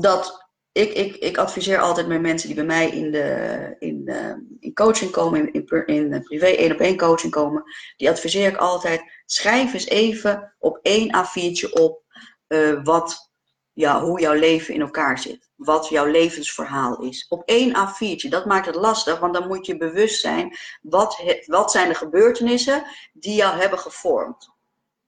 [0.00, 4.34] dat ik, ik, ik adviseer altijd met mensen die bij mij in, de, in, uh,
[4.60, 7.62] in coaching komen, in, in, in privé één op één coaching komen,
[7.96, 12.02] die adviseer ik altijd, schrijf eens even op één A4'tje op
[12.48, 13.30] uh, wat,
[13.72, 15.50] ja, hoe jouw leven in elkaar zit.
[15.56, 17.26] Wat jouw levensverhaal is.
[17.28, 18.28] Op één A4'tje.
[18.28, 22.84] Dat maakt het lastig, want dan moet je bewust zijn, wat, wat zijn de gebeurtenissen
[23.12, 24.57] die jou hebben gevormd.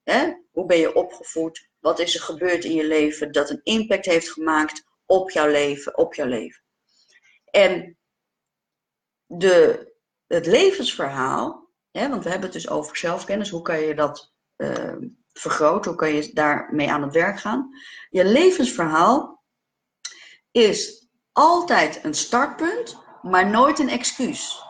[0.03, 0.33] Hè?
[0.51, 1.69] Hoe ben je opgevoed?
[1.79, 5.99] Wat is er gebeurd in je leven dat een impact heeft gemaakt op jouw leven,
[5.99, 6.63] op jouw leven?
[7.45, 7.99] En
[9.27, 9.93] de,
[10.27, 14.97] het levensverhaal, hè, want we hebben het dus over zelfkennis, hoe kan je dat uh,
[15.33, 17.69] vergroten, hoe kan je daarmee aan het werk gaan?
[18.11, 19.45] Je levensverhaal
[20.51, 24.63] is altijd een startpunt, maar nooit een excuus.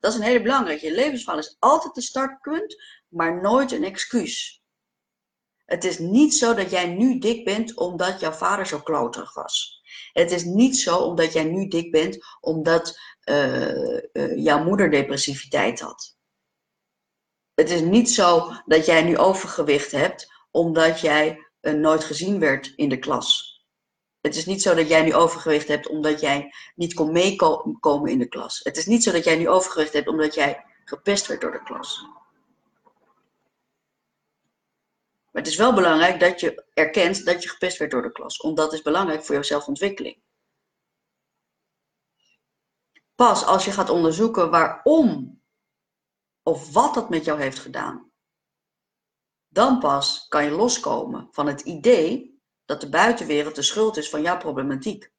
[0.00, 0.86] Dat is een hele belangrijke.
[0.86, 4.62] Je levensverhaal is altijd een startpunt, maar nooit een excuus.
[5.64, 9.82] Het is niet zo dat jij nu dik bent omdat jouw vader zo kloterig was.
[10.12, 15.80] Het is niet zo omdat jij nu dik bent omdat uh, uh, jouw moeder depressiviteit
[15.80, 16.16] had.
[17.54, 22.72] Het is niet zo dat jij nu overgewicht hebt omdat jij uh, nooit gezien werd
[22.76, 23.49] in de klas.
[24.20, 28.18] Het is niet zo dat jij nu overgewicht hebt omdat jij niet kon meekomen in
[28.18, 28.60] de klas.
[28.62, 31.62] Het is niet zo dat jij nu overgewicht hebt omdat jij gepest werd door de
[31.62, 32.06] klas.
[35.30, 38.36] Maar het is wel belangrijk dat je erkent dat je gepest werd door de klas.
[38.36, 40.22] Want dat is belangrijk voor jouw zelfontwikkeling.
[43.14, 45.40] Pas als je gaat onderzoeken waarom
[46.42, 48.12] of wat dat met jou heeft gedaan,
[49.48, 52.29] dan pas kan je loskomen van het idee
[52.70, 55.10] dat de buitenwereld de schuld is van jouw problematiek.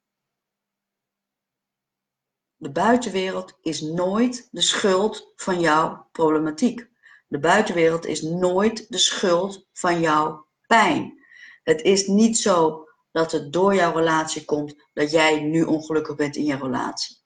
[2.56, 6.90] De buitenwereld is nooit de schuld van jouw problematiek.
[7.26, 11.24] De buitenwereld is nooit de schuld van jouw pijn.
[11.62, 16.36] Het is niet zo dat het door jouw relatie komt dat jij nu ongelukkig bent
[16.36, 17.16] in je relatie.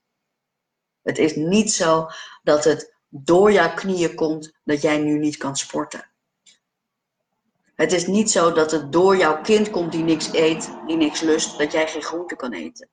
[1.02, 2.06] Het is niet zo
[2.42, 6.10] dat het door jouw knieën komt dat jij nu niet kan sporten.
[7.76, 11.20] Het is niet zo dat het door jouw kind komt die niks eet, die niks
[11.20, 12.90] lust, dat jij geen groente kan eten.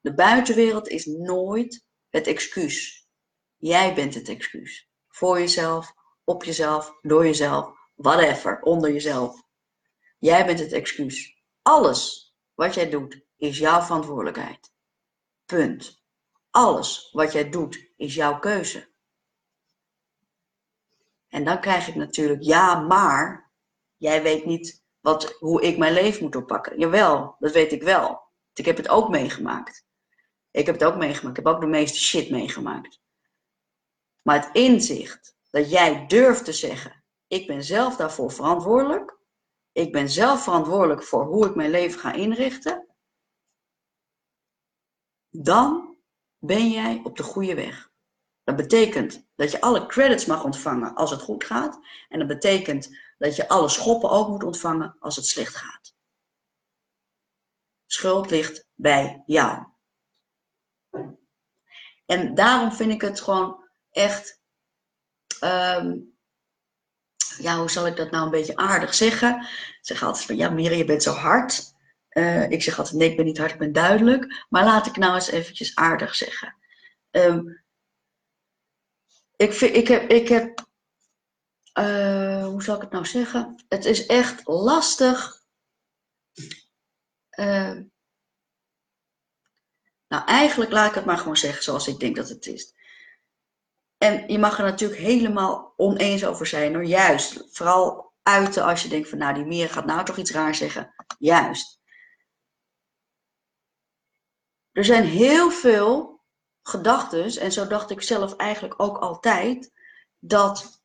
[0.00, 3.08] De buitenwereld is nooit het excuus.
[3.56, 5.92] Jij bent het excuus voor jezelf,
[6.24, 9.42] op jezelf, door jezelf, whatever, onder jezelf.
[10.18, 11.42] Jij bent het excuus.
[11.62, 14.72] Alles wat jij doet is jouw verantwoordelijkheid.
[15.46, 16.02] Punt.
[16.50, 18.89] Alles wat jij doet is jouw keuze.
[21.30, 23.52] En dan krijg ik natuurlijk, ja, maar
[23.96, 26.78] jij weet niet wat, hoe ik mijn leven moet oppakken.
[26.78, 28.28] Jawel, dat weet ik wel.
[28.52, 29.84] Ik heb het ook meegemaakt.
[30.50, 31.38] Ik heb het ook meegemaakt.
[31.38, 33.00] Ik heb ook de meeste shit meegemaakt.
[34.22, 39.18] Maar het inzicht dat jij durft te zeggen: ik ben zelf daarvoor verantwoordelijk.
[39.72, 42.94] Ik ben zelf verantwoordelijk voor hoe ik mijn leven ga inrichten.
[45.28, 45.96] Dan
[46.38, 47.90] ben jij op de goede weg.
[48.44, 51.78] Dat betekent dat je alle credits mag ontvangen als het goed gaat.
[52.08, 55.94] En dat betekent dat je alle schoppen ook moet ontvangen als het slecht gaat.
[57.86, 59.66] Schuld ligt bij jou.
[62.06, 64.40] En daarom vind ik het gewoon echt.
[65.40, 65.98] Ehm,
[67.38, 69.40] ja, hoe zal ik dat nou een beetje aardig zeggen?
[69.40, 71.72] Ik zeg altijd van ja, Miri, je bent zo hard.
[72.10, 74.46] Uh, ik zeg altijd nee, ik ben niet hard, ik ben duidelijk.
[74.48, 76.56] Maar laat ik nou eens eventjes aardig zeggen.
[77.10, 77.59] Um,
[79.40, 80.68] ik, vind, ik heb, ik heb
[81.78, 83.64] uh, hoe zal ik het nou zeggen?
[83.68, 85.42] Het is echt lastig.
[87.38, 87.78] Uh,
[90.08, 92.74] nou, eigenlijk laat ik het maar gewoon zeggen zoals ik denk dat het is.
[93.98, 96.84] En je mag er natuurlijk helemaal oneens over zijn hoor.
[96.84, 97.44] Juist.
[97.50, 100.94] Vooral uiten als je denkt van nou die meer gaat nou toch iets raar zeggen.
[101.18, 101.80] Juist.
[104.72, 106.09] Er zijn heel veel
[106.70, 109.72] gedachten, en zo dacht ik zelf eigenlijk ook altijd,
[110.18, 110.82] dat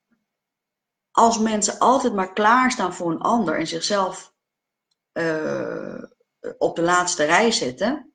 [1.12, 4.34] als mensen altijd maar klaarstaan voor een ander en zichzelf
[5.14, 6.04] uh,
[6.58, 8.14] op de laatste rij zetten,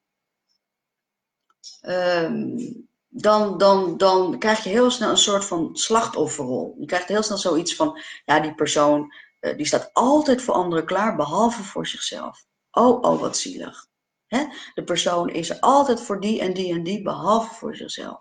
[1.82, 6.74] um, dan, dan, dan krijg je heel snel een soort van slachtofferrol.
[6.78, 10.84] Je krijgt heel snel zoiets van, ja, die persoon uh, die staat altijd voor anderen
[10.84, 12.44] klaar, behalve voor zichzelf.
[12.70, 13.88] Oh, oh, wat zielig.
[14.74, 18.20] De persoon is altijd voor die en die en die, behalve voor zichzelf.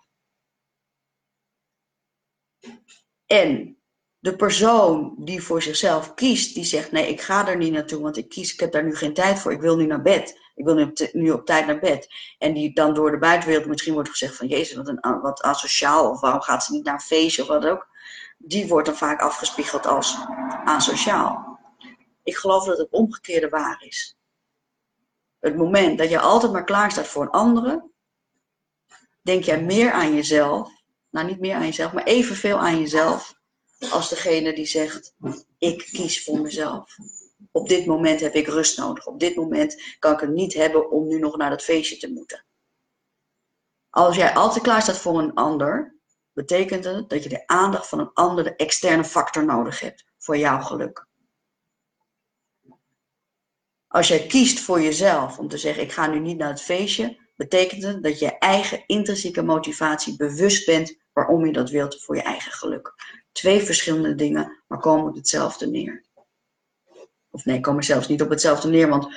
[3.25, 3.77] En
[4.19, 8.17] de persoon die voor zichzelf kiest, die zegt: Nee, ik ga er niet naartoe, want
[8.17, 10.39] ik kies, ik heb daar nu geen tijd voor, ik wil nu naar bed.
[10.55, 12.07] Ik wil nu op, nu op tijd naar bed.
[12.37, 16.09] En die dan door de buitenwereld misschien wordt gezegd: van Jezus, wat, een, wat asociaal,
[16.09, 17.87] of waarom gaat ze niet naar een feestje of wat ook.
[18.37, 20.17] Die wordt dan vaak afgespiegeld als
[20.65, 21.59] asociaal.
[22.23, 24.18] Ik geloof dat het omgekeerde waar is.
[25.39, 27.89] Het moment dat je altijd maar klaar staat voor een andere,
[29.21, 30.71] denk jij meer aan jezelf.
[31.09, 33.39] Nou, niet meer aan jezelf, maar evenveel aan jezelf
[33.91, 35.13] als degene die zegt:
[35.57, 36.95] Ik kies voor mezelf.
[37.51, 39.07] Op dit moment heb ik rust nodig.
[39.07, 42.11] Op dit moment kan ik het niet hebben om nu nog naar dat feestje te
[42.11, 42.45] moeten.
[43.89, 45.95] Als jij altijd klaar staat voor een ander,
[46.33, 50.37] betekent het dat je de aandacht van een ander, de externe factor nodig hebt voor
[50.37, 51.07] jouw geluk.
[53.89, 57.17] Als jij kiest voor jezelf om te zeggen: Ik ga nu niet naar het feestje,
[57.35, 62.21] betekent het dat je eigen intrinsieke motivatie bewust bent waarom je dat wilt voor je
[62.21, 62.93] eigen geluk.
[63.31, 66.05] Twee verschillende dingen, maar komen op hetzelfde neer.
[67.29, 69.07] Of nee, komen zelfs niet op hetzelfde neer, want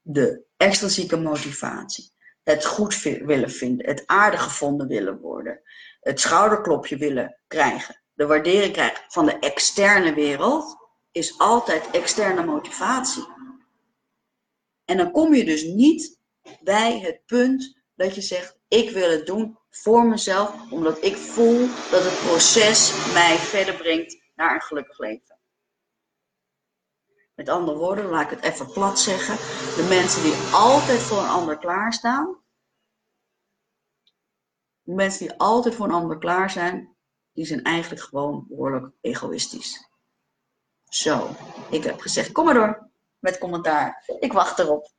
[0.00, 5.60] de extrinsieke motivatie, het goed willen vinden, het aardig gevonden willen worden,
[6.00, 10.76] het schouderklopje willen krijgen, de waardering krijgen van de externe wereld,
[11.12, 13.37] is altijd externe motivatie.
[14.88, 16.18] En dan kom je dus niet
[16.60, 21.58] bij het punt dat je zegt: ik wil het doen voor mezelf, omdat ik voel
[21.66, 25.38] dat het proces mij verder brengt naar een gelukkig leven.
[27.34, 29.36] Met andere woorden, laat ik het even plat zeggen.
[29.76, 32.42] De mensen die altijd voor een ander klaarstaan.
[34.82, 36.96] De mensen die altijd voor een ander klaar zijn,
[37.32, 39.90] die zijn eigenlijk gewoon behoorlijk egoïstisch.
[40.84, 41.28] Zo,
[41.70, 42.87] ik heb gezegd, kom maar door
[43.18, 44.04] met commentaar.
[44.20, 44.90] Ik wacht erop.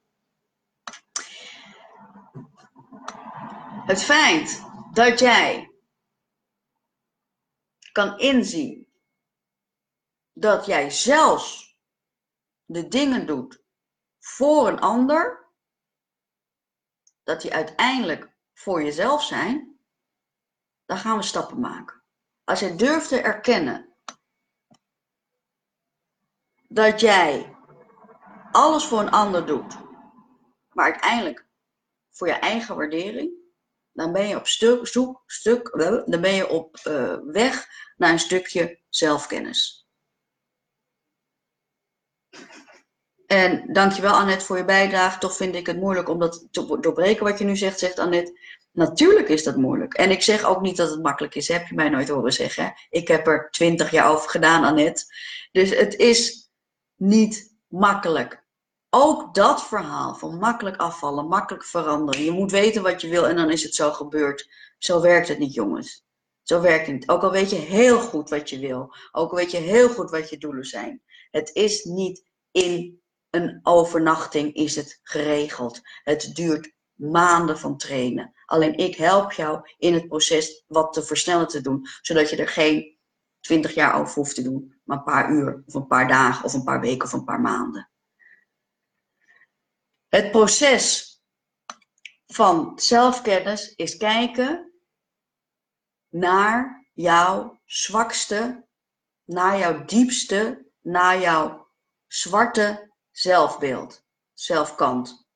[3.86, 5.72] Het feit dat jij
[7.92, 8.88] kan inzien
[10.34, 11.78] dat jij zelfs
[12.66, 13.64] de dingen doet
[14.20, 15.50] voor een ander,
[17.24, 19.80] dat die uiteindelijk voor jezelf zijn,
[20.86, 22.04] dan gaan we stappen maken.
[22.44, 23.96] Als je durft te erkennen
[26.68, 27.59] dat jij
[28.52, 29.78] alles voor een ander doet,
[30.72, 31.48] maar uiteindelijk
[32.12, 33.32] voor je eigen waardering,
[33.92, 35.72] dan ben je op stuk, zoek, stuk,
[36.06, 39.88] dan ben je op uh, weg naar een stukje zelfkennis.
[43.26, 45.20] En dankjewel Annette voor je bijdrage.
[45.20, 48.40] Toch vind ik het moeilijk om dat te doorbreken wat je nu zegt, zegt Annette.
[48.72, 49.94] Natuurlijk is dat moeilijk.
[49.94, 51.48] En ik zeg ook niet dat het makkelijk is.
[51.48, 52.74] Heb je mij nooit horen zeggen.
[52.90, 55.04] Ik heb er twintig jaar over gedaan, Annette.
[55.52, 56.50] Dus het is
[56.96, 58.39] niet makkelijk.
[58.90, 62.24] Ook dat verhaal van makkelijk afvallen, makkelijk veranderen.
[62.24, 64.50] Je moet weten wat je wil en dan is het zo gebeurd.
[64.78, 66.06] Zo werkt het niet, jongens.
[66.44, 67.10] Zo werkt het niet.
[67.10, 68.96] Ook al weet je heel goed wat je wil.
[69.12, 71.02] Ook al weet je heel goed wat je doelen zijn.
[71.32, 75.82] Het is niet in een overnachting is het geregeld.
[76.04, 78.34] Het duurt maanden van trainen.
[78.46, 82.48] Alleen ik help jou in het proces wat te versnellen te doen, zodat je er
[82.48, 82.98] geen
[83.40, 86.54] 20 jaar over hoeft te doen, maar een paar uur of een paar dagen of
[86.54, 87.90] een paar weken of een paar maanden.
[90.10, 91.18] Het proces
[92.28, 94.74] van zelfkennis is kijken
[96.10, 98.68] naar jouw zwakste,
[99.26, 101.72] naar jouw diepste, naar jouw
[102.08, 104.04] zwarte zelfbeeld,
[104.34, 105.28] zelfkant.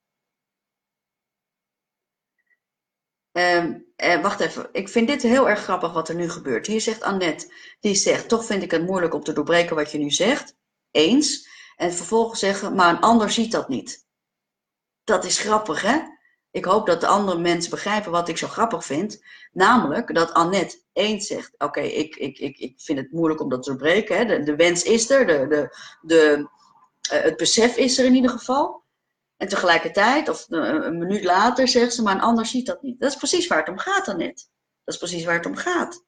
[3.32, 6.67] Um, eh, wacht even, ik vind dit heel erg grappig wat er nu gebeurt.
[6.67, 9.97] Hier zegt Annette, die zegt, toch vind ik het moeilijk om te doorbreken wat je
[9.97, 10.55] nu zegt.
[10.91, 11.51] Eens.
[11.76, 14.03] En vervolgens zeggen, maar een ander ziet dat niet.
[15.04, 15.99] Dat is grappig, hè?
[16.51, 19.24] Ik hoop dat de andere mensen begrijpen wat ik zo grappig vind.
[19.51, 23.64] Namelijk dat Annette eens zegt: Oké, ik, ik, ik, ik vind het moeilijk om dat
[23.64, 24.18] te doorbreken.
[24.18, 24.26] Hè?
[24.26, 26.49] De, de wens is er, de, de, de,
[27.14, 28.84] uh, het besef is er in ieder geval.
[29.38, 32.99] En tegelijkertijd, of uh, een minuut later, zegt ze: Maar een ander ziet dat niet.
[32.99, 34.43] Dat is precies waar het om gaat, Annette.
[34.84, 36.04] Dat is precies waar het om gaat.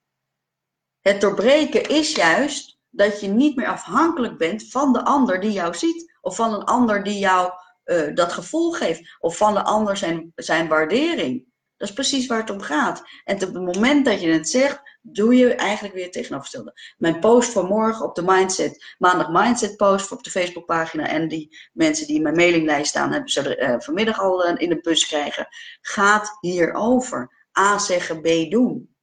[1.01, 5.73] Het doorbreken is juist dat je niet meer afhankelijk bent van de ander die jou
[5.73, 7.51] ziet, of van een ander die jou
[7.85, 9.15] uh, dat gevoel geeft.
[9.19, 11.45] Of van de ander zijn, zijn waardering.
[11.77, 13.03] Dat is precies waar het om gaat.
[13.23, 16.73] En op het moment dat je het zegt, doe je eigenlijk weer het tegenovergestelde.
[16.97, 21.07] Mijn post voor morgen op de Mindset, maandag Mindset post op de Facebookpagina.
[21.07, 24.69] En die mensen die in mijn mailinglijst staan, hebben ze uh, vanmiddag al uh, in
[24.69, 25.47] de bus krijgen.
[25.81, 27.47] Gaat hierover.
[27.59, 28.95] A zeggen, B doen.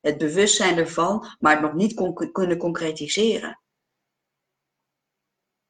[0.00, 3.60] Het bewustzijn ervan, maar het nog niet kunnen concretiseren.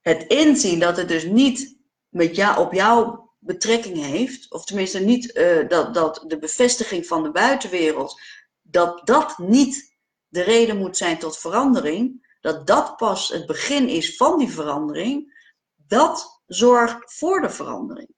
[0.00, 1.73] Het inzien dat het dus niet
[2.14, 7.22] met jou, op jou betrekking heeft, of tenminste niet uh, dat, dat de bevestiging van
[7.22, 8.20] de buitenwereld,
[8.62, 9.96] dat dat niet
[10.28, 15.32] de reden moet zijn tot verandering, dat dat pas het begin is van die verandering,
[15.74, 18.08] dat zorgt voor de verandering.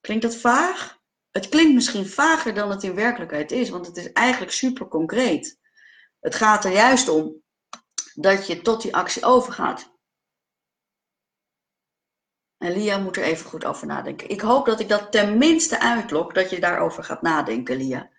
[0.00, 0.98] Klinkt dat vaag?
[1.30, 5.58] Het klinkt misschien vager dan het in werkelijkheid is, want het is eigenlijk super concreet.
[6.20, 7.42] Het gaat er juist om
[8.14, 9.95] dat je tot die actie overgaat.
[12.58, 14.28] En Lia moet er even goed over nadenken.
[14.28, 18.10] Ik hoop dat ik dat tenminste uitlok, dat je daarover gaat nadenken, Lia.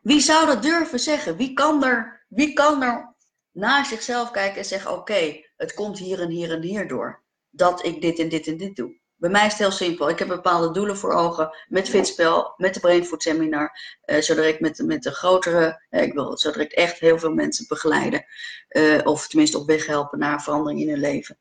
[0.00, 1.36] Wie zou dat durven zeggen?
[1.36, 3.14] Wie kan er, wie kan er
[3.50, 7.22] naar zichzelf kijken en zeggen: Oké, het komt hier en hier en hier door.
[7.50, 8.99] Dat ik dit en dit en dit doe.
[9.20, 10.08] Bij mij is het heel simpel.
[10.08, 13.98] Ik heb bepaalde doelen voor ogen met Fitspel, met de Brainfood Seminar.
[14.06, 17.32] Uh, zodat ik met, met de grotere, uh, ik wil zodat ik echt heel veel
[17.32, 18.24] mensen begeleiden.
[18.68, 21.38] Uh, of tenminste op weg helpen naar verandering in hun leven.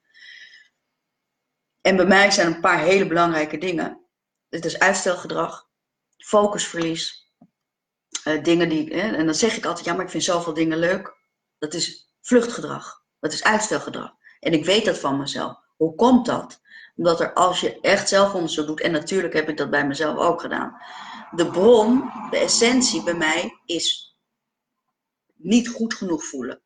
[1.82, 4.06] En bij mij zijn een paar hele belangrijke dingen.
[4.50, 5.68] Het is uitstelgedrag,
[6.18, 7.34] focusverlies.
[8.44, 11.18] dingen die, en dan zeg ik altijd, ja maar ik vind zoveel dingen leuk.
[11.58, 13.04] Dat is vluchtgedrag.
[13.20, 14.12] Dat is uitstelgedrag.
[14.40, 15.58] En ik weet dat van mezelf.
[15.78, 16.62] Hoe komt dat?
[17.00, 20.42] Omdat er als je echt zelfonderzoek doet, en natuurlijk heb ik dat bij mezelf ook
[20.42, 20.78] gedaan.
[21.32, 24.18] De bron, de essentie bij mij is
[25.36, 26.62] niet goed genoeg voelen.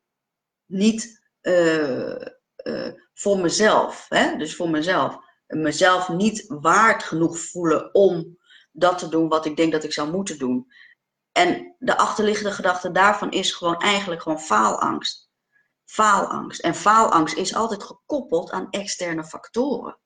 [0.66, 2.16] Niet uh,
[2.64, 4.06] uh, voor mezelf.
[4.08, 4.36] Hè?
[4.36, 5.18] Dus voor mezelf.
[5.46, 8.38] Mezelf niet waard genoeg voelen om
[8.72, 10.72] dat te doen wat ik denk dat ik zou moeten doen.
[11.32, 15.30] En de achterliggende gedachte daarvan is gewoon eigenlijk gewoon faalangst.
[15.84, 16.60] Faalangst.
[16.60, 19.98] En faalangst is altijd gekoppeld aan externe factoren.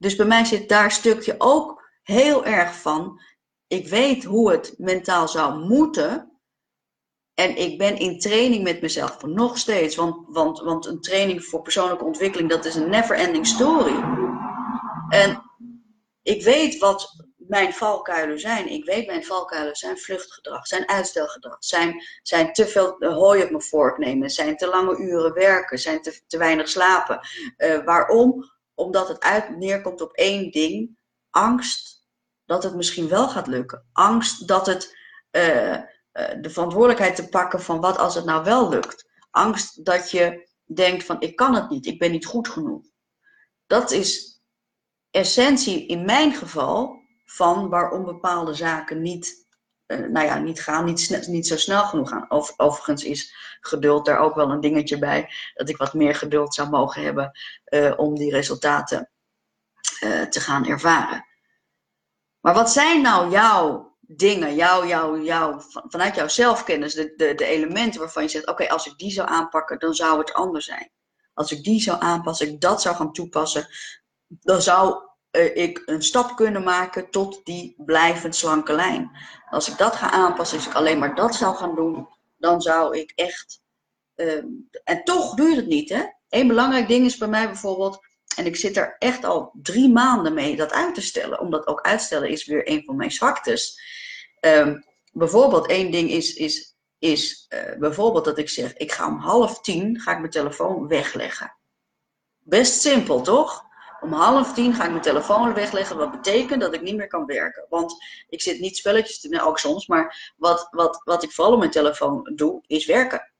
[0.00, 3.20] Dus bij mij zit daar stukje ook heel erg van.
[3.66, 6.40] Ik weet hoe het mentaal zou moeten.
[7.34, 9.96] En ik ben in training met mezelf nog steeds.
[9.96, 14.04] Want, want, want een training voor persoonlijke ontwikkeling, dat is een never ending story.
[15.08, 15.42] En
[16.22, 18.68] ik weet wat mijn valkuilen zijn.
[18.68, 23.62] Ik weet mijn valkuilen zijn vluchtgedrag, zijn uitstelgedrag, zijn, zijn te veel hooi op mijn
[23.62, 27.20] vork nemen, zijn te lange uren werken, zijn te, te weinig slapen.
[27.56, 28.58] Uh, waarom?
[28.80, 30.98] Omdat het uit neerkomt op één ding:
[31.30, 32.08] angst
[32.44, 33.88] dat het misschien wel gaat lukken.
[33.92, 34.98] Angst dat het
[35.30, 35.78] uh,
[36.40, 39.08] de verantwoordelijkheid te pakken van wat als het nou wel lukt.
[39.30, 42.84] Angst dat je denkt van ik kan het niet, ik ben niet goed genoeg.
[43.66, 44.40] Dat is
[45.10, 49.48] essentie in mijn geval van waarom bepaalde zaken niet
[49.96, 52.26] nou ja, niet gaan, niet, niet zo snel genoeg gaan.
[52.56, 55.30] overigens is geduld daar ook wel een dingetje bij.
[55.54, 57.30] Dat ik wat meer geduld zou mogen hebben
[57.68, 59.10] uh, om die resultaten
[60.04, 61.26] uh, te gaan ervaren.
[62.40, 67.44] Maar wat zijn nou jouw dingen, jouw, jouw, jouw, vanuit jouw zelfkennis, de, de, de
[67.44, 70.90] elementen waarvan je zegt: Oké, als ik die zou aanpakken, dan zou het anders zijn.
[71.34, 73.66] Als ik die zou aanpassen, ik dat zou gaan toepassen,
[74.26, 79.10] dan zou uh, ik een stap kunnen maken tot die blijvend slanke lijn.
[79.50, 82.98] Als ik dat ga aanpassen, als ik alleen maar dat zou gaan doen, dan zou
[82.98, 83.60] ik echt.
[84.16, 84.44] Uh,
[84.84, 86.02] en toch je het niet, hè?
[86.28, 88.08] Een belangrijk ding is bij mij bijvoorbeeld.
[88.36, 91.40] En ik zit er echt al drie maanden mee dat uit te stellen.
[91.40, 93.80] Omdat ook uitstellen is weer een van mijn zwaktes.
[94.40, 99.18] Um, bijvoorbeeld één ding is, is, is uh, bijvoorbeeld dat ik zeg, ik ga om
[99.18, 101.56] half tien ga ik mijn telefoon wegleggen.
[102.38, 103.64] Best simpel, toch?
[104.00, 107.26] Om half tien ga ik mijn telefoon wegleggen, wat betekent dat ik niet meer kan
[107.26, 107.66] werken.
[107.68, 107.94] Want
[108.28, 111.58] ik zit niet spelletjes te doen, ook soms, maar wat, wat, wat ik vooral op
[111.58, 113.32] mijn telefoon doe, is werken.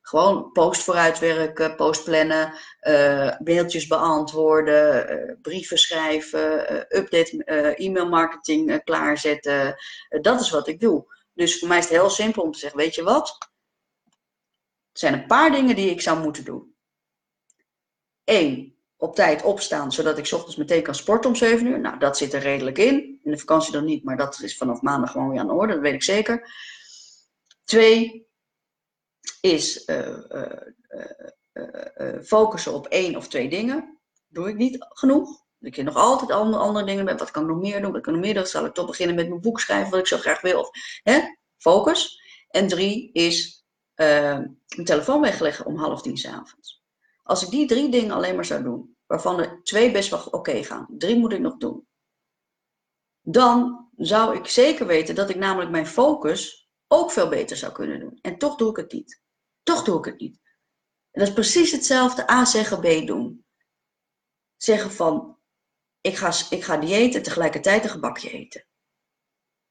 [0.00, 7.44] Gewoon post vooruitwerken, post plannen, uh, mailtjes beantwoorden, uh, brieven schrijven, uh, update
[7.76, 9.76] e-mail marketing klaarzetten.
[10.20, 11.14] dat is wat ik doe.
[11.32, 13.36] Dus voor mij is het heel simpel om te zeggen, weet je wat?
[14.92, 16.74] Er zijn een paar dingen die ik zou moeten doen.
[18.24, 21.80] Eén, op tijd opstaan, zodat ik ochtends meteen kan sporten om 7 uur.
[21.80, 23.20] Nou, dat zit er redelijk in.
[23.22, 25.72] In de vakantie dan niet, maar dat is vanaf maandag gewoon weer aan de orde,
[25.72, 26.54] dat weet ik zeker.
[27.64, 28.28] Twee
[29.40, 30.18] is uh,
[31.52, 33.98] uh, focussen op één of twee dingen.
[34.28, 35.44] Doe ik niet genoeg.
[35.60, 38.00] Ik heb nog altijd andere, andere dingen met wat kan ik nog meer doen, wat
[38.00, 38.46] kan ik nog meer doen.
[38.46, 40.60] Zal ik toch beginnen met mijn boek schrijven, wat ik zo graag wil.
[40.60, 40.70] Of,
[41.02, 41.20] hè?
[41.58, 42.20] Focus.
[42.50, 46.75] En drie is mijn telefoon wegleggen om half tien s avonds.
[47.26, 50.64] Als ik die drie dingen alleen maar zou doen, waarvan er twee best wel oké
[50.64, 51.88] gaan, drie moet ik nog doen,
[53.20, 58.00] dan zou ik zeker weten dat ik namelijk mijn focus ook veel beter zou kunnen
[58.00, 58.18] doen.
[58.22, 59.22] En toch doe ik het niet.
[59.62, 60.40] Toch doe ik het niet.
[61.10, 63.44] En dat is precies hetzelfde A zeggen, B doen.
[64.56, 65.38] Zeggen van,
[66.00, 68.66] ik ga, ik ga diëten, tegelijkertijd een gebakje eten.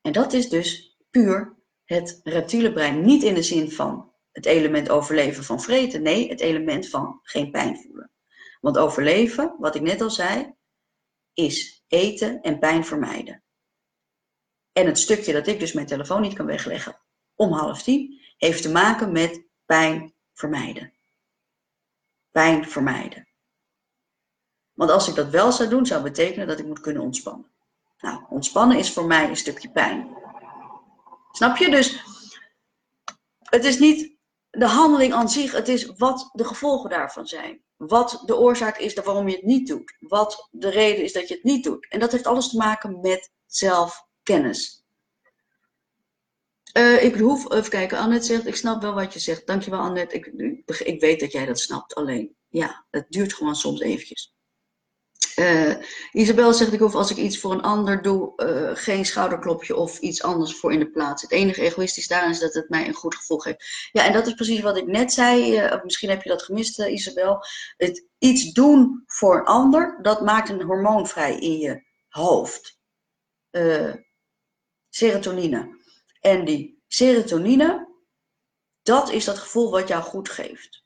[0.01, 3.05] En dat is dus puur het reptiele brein.
[3.05, 6.01] Niet in de zin van het element overleven van vreten.
[6.01, 8.11] Nee, het element van geen pijn voelen.
[8.61, 10.53] Want overleven, wat ik net al zei,
[11.33, 13.43] is eten en pijn vermijden.
[14.71, 16.99] En het stukje dat ik dus mijn telefoon niet kan wegleggen
[17.35, 20.93] om half tien, heeft te maken met pijn vermijden.
[22.31, 23.27] Pijn vermijden.
[24.73, 27.51] Want als ik dat wel zou doen, zou betekenen dat ik moet kunnen ontspannen.
[27.97, 30.17] Nou, ontspannen is voor mij een stukje pijn.
[31.31, 31.69] Snap je?
[31.69, 32.03] Dus
[33.39, 34.14] het is niet
[34.57, 37.63] de handeling aan zich, het is wat de gevolgen daarvan zijn.
[37.77, 39.95] Wat de oorzaak is waarom je het niet doet.
[39.99, 41.87] Wat de reden is dat je het niet doet.
[41.89, 44.83] En dat heeft alles te maken met zelfkennis.
[46.77, 49.47] Uh, ik hoef, even kijken, Annette zegt, ik snap wel wat je zegt.
[49.47, 50.25] Dankjewel Annette, ik,
[50.79, 51.95] ik weet dat jij dat snapt.
[51.95, 54.34] Alleen, ja, het duurt gewoon soms eventjes.
[55.35, 55.75] Uh,
[56.11, 59.99] Isabel zegt, ik hoef als ik iets voor een ander doe, uh, geen schouderklopje of
[59.99, 61.21] iets anders voor in de plaats.
[61.21, 63.89] Het enige egoïstisch daarin is dat het mij een goed gevoel geeft.
[63.91, 65.63] Ja, en dat is precies wat ik net zei.
[65.63, 67.45] Uh, misschien heb je dat gemist, Isabel.
[67.77, 72.79] Het iets doen voor een ander, dat maakt een hormoon vrij in je hoofd.
[74.89, 75.77] serotonine.
[76.19, 77.87] En die serotonine,
[78.81, 80.83] dat is dat gevoel wat jou goed geeft.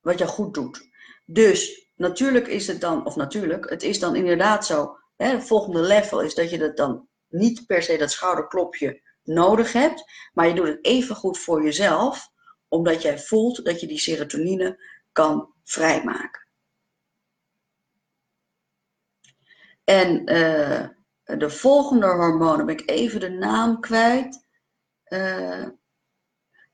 [0.00, 0.88] Wat jou goed doet.
[1.24, 4.96] Dus natuurlijk is het dan, of natuurlijk, het is dan inderdaad zo.
[5.16, 9.72] Hè, het volgende level is dat je dat dan niet per se dat schouderklopje nodig
[9.72, 12.28] hebt, maar je doet het even goed voor jezelf,
[12.68, 16.42] omdat jij voelt dat je die serotonine kan vrijmaken.
[19.84, 20.88] En uh,
[21.38, 24.46] de volgende hormonen, ben ik even de naam kwijt.
[25.08, 25.68] Uh,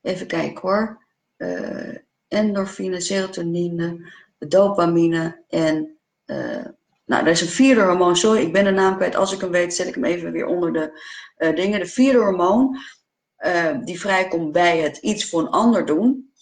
[0.01, 1.05] even kijken hoor.
[1.37, 1.97] Uh,
[2.27, 4.13] endorfine, serotonine,
[4.47, 6.65] dopamine en uh,
[7.05, 8.15] nou, er is een vierde hormoon.
[8.15, 9.15] Sorry, ik ben de naam kwijt.
[9.15, 11.01] Als ik hem weet, zet ik hem even weer onder de
[11.37, 11.79] uh, dingen.
[11.79, 12.77] De vierde hormoon,
[13.37, 16.33] uh, die vrijkomt bij het iets voor een ander doen,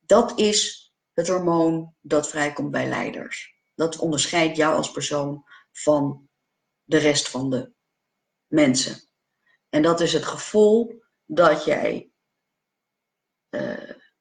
[0.00, 3.60] dat is het hormoon dat vrijkomt bij leiders.
[3.74, 6.28] Dat onderscheidt jou als persoon van
[6.84, 7.72] de rest van de
[8.46, 8.96] mensen.
[9.68, 12.10] En dat is het gevoel dat jij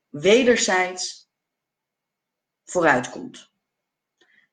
[0.10, 1.21] wederzijds
[2.72, 3.50] vooruitkomt.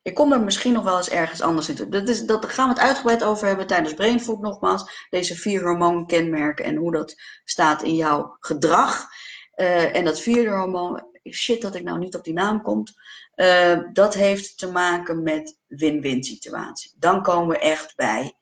[0.03, 1.91] Ik kom er misschien nog wel eens ergens anders in.
[1.91, 5.07] Dat, is, dat gaan we het uitgebreid over hebben tijdens Brainfood nogmaals.
[5.11, 7.15] Deze vier hormoonkenmerken en hoe dat
[7.45, 9.07] staat in jouw gedrag.
[9.57, 12.85] Uh, en dat vierde hormoon, shit dat ik nou niet op die naam kom.
[13.37, 16.93] Uh, dat heeft te maken met win-win situatie.
[16.97, 18.35] Dan komen we echt bij,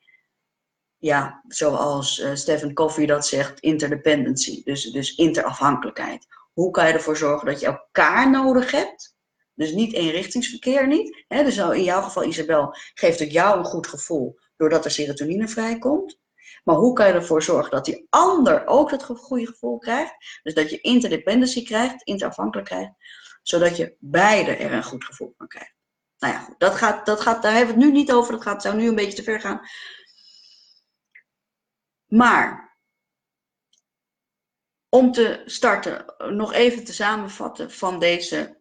[0.96, 4.62] ja, zoals uh, Stephen Covey dat zegt, interdependency.
[4.64, 6.26] Dus, dus interafhankelijkheid.
[6.52, 9.15] Hoe kan je ervoor zorgen dat je elkaar nodig hebt?
[9.56, 11.24] Dus niet eenrichtingsverkeer niet.
[11.28, 11.44] Hè?
[11.44, 16.18] Dus in jouw geval, Isabel, geeft het jou een goed gevoel doordat er serotonine vrijkomt.
[16.64, 20.40] Maar hoe kan je ervoor zorgen dat die ander ook dat goede gevoel krijgt?
[20.42, 22.94] Dus dat je interdependency krijgt, interafhankelijk
[23.42, 25.74] zodat je beide er een goed gevoel van krijgt.
[26.18, 28.42] Nou ja, goed, dat gaat, dat gaat, daar hebben we het nu niet over, dat
[28.42, 29.60] gaat, zou nu een beetje te ver gaan.
[32.06, 32.76] Maar
[34.88, 38.60] om te starten, nog even te samenvatten van deze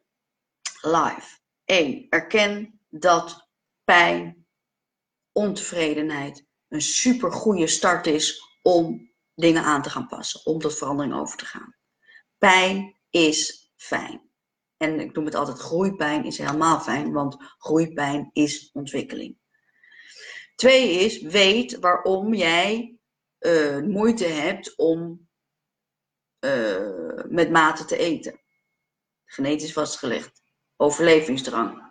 [0.86, 1.40] live.
[1.66, 2.06] 1.
[2.10, 3.50] Erken dat
[3.84, 4.48] pijn,
[5.32, 11.14] ontevredenheid een super goede start is om dingen aan te gaan passen, om tot verandering
[11.14, 11.76] over te gaan.
[12.38, 14.30] Pijn is fijn.
[14.78, 19.38] En ik noem het altijd groeipijn is helemaal fijn, want groeipijn is ontwikkeling.
[20.56, 23.00] Twee is, weet waarom jij
[23.40, 25.28] uh, moeite hebt om
[26.40, 28.40] uh, met mate te eten.
[29.26, 30.45] Genetisch vastgelegd.
[30.78, 31.84] Overlevingsdrang.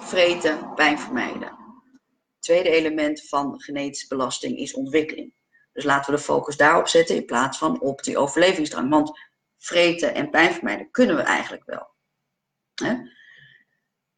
[0.00, 1.58] Vreten, pijn vermijden.
[2.38, 5.34] Tweede element van genetische belasting is ontwikkeling.
[5.72, 8.90] Dus laten we de focus daarop zetten in plaats van op die overlevingsdrang.
[8.90, 9.18] Want
[9.58, 11.88] vreten en pijn vermijden kunnen we eigenlijk wel.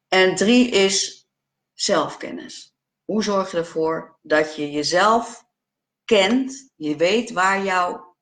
[0.07, 1.27] En drie is
[1.73, 2.75] zelfkennis.
[3.05, 5.45] Hoe zorg je ervoor dat je jezelf
[6.05, 8.15] kent, je weet waar jouw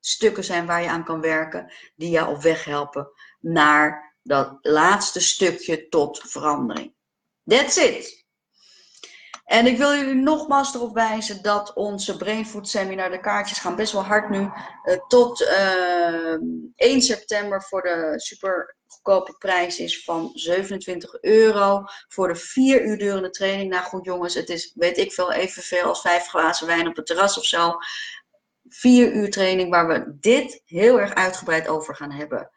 [0.00, 5.20] stukken zijn waar je aan kan werken, die jou op weg helpen naar dat laatste
[5.20, 6.94] stukje tot verandering.
[7.44, 8.24] That's it.
[9.44, 13.92] En ik wil jullie nogmaals erop wijzen dat onze Brainfood Seminar, de kaartjes gaan best
[13.92, 16.40] wel hard nu, uh, tot uh, eh,
[16.76, 22.98] 1 september voor de super goedkope prijs is van 27 euro voor de 4 uur
[22.98, 23.70] durende training.
[23.70, 27.06] Nou goed jongens, het is weet ik veel evenveel als vijf glazen wijn op het
[27.06, 27.76] terras of zo.
[28.68, 32.50] 4 uur training waar we dit heel erg uitgebreid over gaan hebben.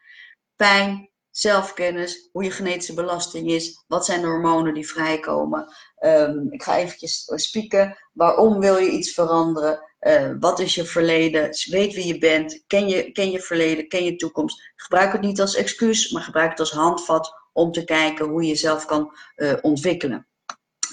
[0.56, 5.74] Pijn, zelfkennis, hoe je genetische belasting is, wat zijn de hormonen die vrijkomen.
[6.00, 7.96] Um, ik ga eventjes spieken.
[8.12, 9.82] Waarom wil je iets veranderen?
[10.00, 11.50] Uh, wat is je verleden?
[11.70, 12.64] Weet wie je bent.
[12.66, 14.72] Ken je, ken je verleden, ken je toekomst.
[14.76, 18.48] Gebruik het niet als excuus, maar gebruik het als handvat om te kijken hoe je
[18.48, 20.26] jezelf kan uh, ontwikkelen.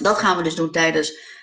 [0.02, 1.34] Dat gaan we dus doen tijdens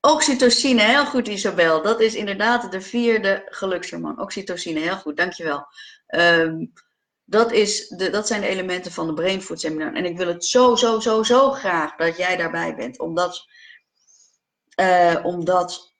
[0.00, 0.82] oxytocine.
[0.82, 1.82] Heel goed, Isabel.
[1.82, 4.20] Dat is inderdaad de vierde gelukshormoon.
[4.20, 5.66] Oxytocine, heel goed, dankjewel.
[6.06, 6.72] Um,
[7.24, 9.94] dat, is de, dat zijn de elementen van de Brain Food Seminar.
[9.94, 12.98] En ik wil het zo, zo, zo, zo graag dat jij daarbij bent.
[12.98, 13.46] Omdat,
[14.80, 15.94] uh, omdat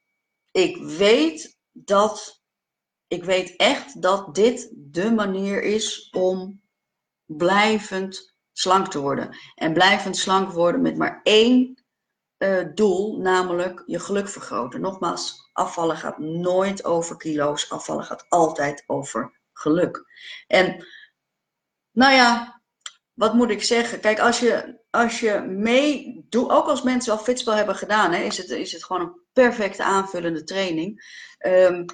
[0.51, 2.41] ik weet dat.
[3.09, 6.63] Ik weet echt dat dit de manier is om
[7.25, 9.37] blijvend slank te worden.
[9.55, 11.85] En blijvend slank worden met maar één
[12.39, 14.81] uh, doel, namelijk je geluk vergroten.
[14.81, 17.71] Nogmaals, afvallen gaat nooit over kilo's.
[17.71, 20.05] Afvallen gaat altijd over geluk.
[20.47, 20.87] En
[21.93, 22.61] nou ja,
[23.13, 24.01] wat moet ik zeggen?
[24.01, 28.37] Kijk, als je, als je meedoet, ook als mensen al fitspel hebben gedaan, hè, is,
[28.37, 31.05] het, is het gewoon een perfecte aanvullende training.
[31.47, 31.85] Um,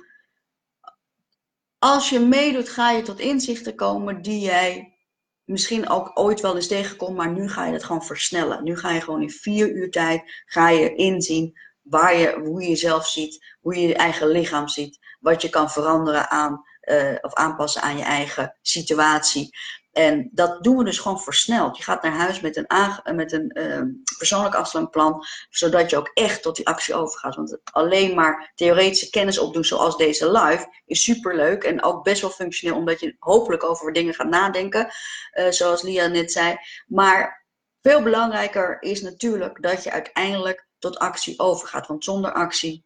[1.78, 4.98] als je meedoet, ga je tot inzichten komen die jij
[5.44, 8.64] misschien ook ooit wel eens tegenkomt, maar nu ga je het gewoon versnellen.
[8.64, 12.68] Nu ga je gewoon in vier uur tijd, ga je inzien waar je, hoe je
[12.68, 17.34] jezelf ziet, hoe je je eigen lichaam ziet, wat je kan veranderen aan, uh, of
[17.34, 19.50] aanpassen aan je eigen situatie.
[19.98, 21.76] En dat doen we dus gewoon versneld.
[21.76, 23.82] Je gaat naar huis met een, met een uh,
[24.18, 27.34] persoonlijk afslankplan, zodat je ook echt tot die actie overgaat.
[27.34, 32.30] Want alleen maar theoretische kennis opdoen zoals deze live is superleuk en ook best wel
[32.30, 34.88] functioneel, omdat je hopelijk over dingen gaat nadenken,
[35.34, 36.56] uh, zoals Lia net zei.
[36.86, 37.46] Maar
[37.82, 41.86] veel belangrijker is natuurlijk dat je uiteindelijk tot actie overgaat.
[41.86, 42.84] Want zonder actie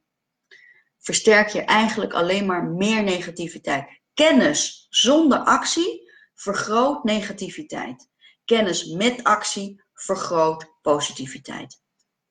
[0.98, 4.00] versterk je eigenlijk alleen maar meer negativiteit.
[4.14, 6.10] Kennis zonder actie
[6.42, 8.08] vergroot negativiteit.
[8.44, 11.80] Kennis met actie vergroot positiviteit.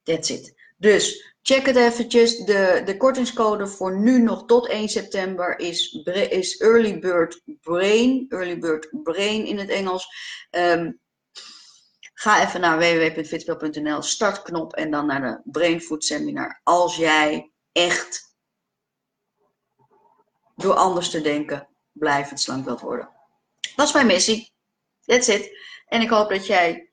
[0.04, 0.54] That's it.
[0.78, 2.38] Dus check het eventjes.
[2.38, 5.94] De, de kortingscode voor nu nog tot 1 september is,
[6.30, 8.26] is Early Bird Brain.
[8.30, 10.08] Early Bird Brain in het Engels.
[10.52, 11.00] Um,
[12.14, 16.60] ga even naar www.fitspel.nl, startknop en dan naar de Brain Food Seminar.
[16.64, 18.36] Als jij echt
[20.56, 23.21] door anders te denken blijvend slank wilt worden.
[23.82, 24.54] Dat is mijn missie.
[25.06, 25.58] That's it.
[25.86, 26.92] En ik hoop dat jij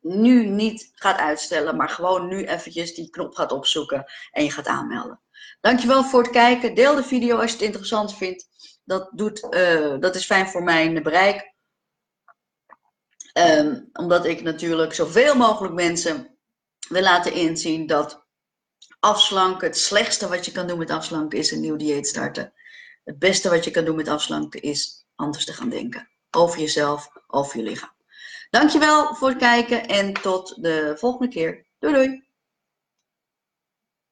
[0.00, 4.66] nu niet gaat uitstellen, maar gewoon nu eventjes die knop gaat opzoeken en je gaat
[4.66, 5.20] aanmelden.
[5.60, 6.74] Dankjewel voor het kijken.
[6.74, 8.48] Deel de video als je het interessant vindt.
[8.84, 11.54] Dat, doet, uh, dat is fijn voor mijn bereik.
[13.38, 16.38] Um, omdat ik natuurlijk zoveel mogelijk mensen
[16.88, 18.26] wil laten inzien dat
[19.00, 22.52] afslanken, het slechtste wat je kan doen met afslanken, is een nieuw dieet starten.
[23.04, 26.10] Het beste wat je kan doen met afslanken is anders te gaan denken.
[26.30, 27.92] Over jezelf, over je lichaam.
[28.50, 31.66] Dankjewel voor het kijken en tot de volgende keer.
[31.78, 32.23] Doei doei!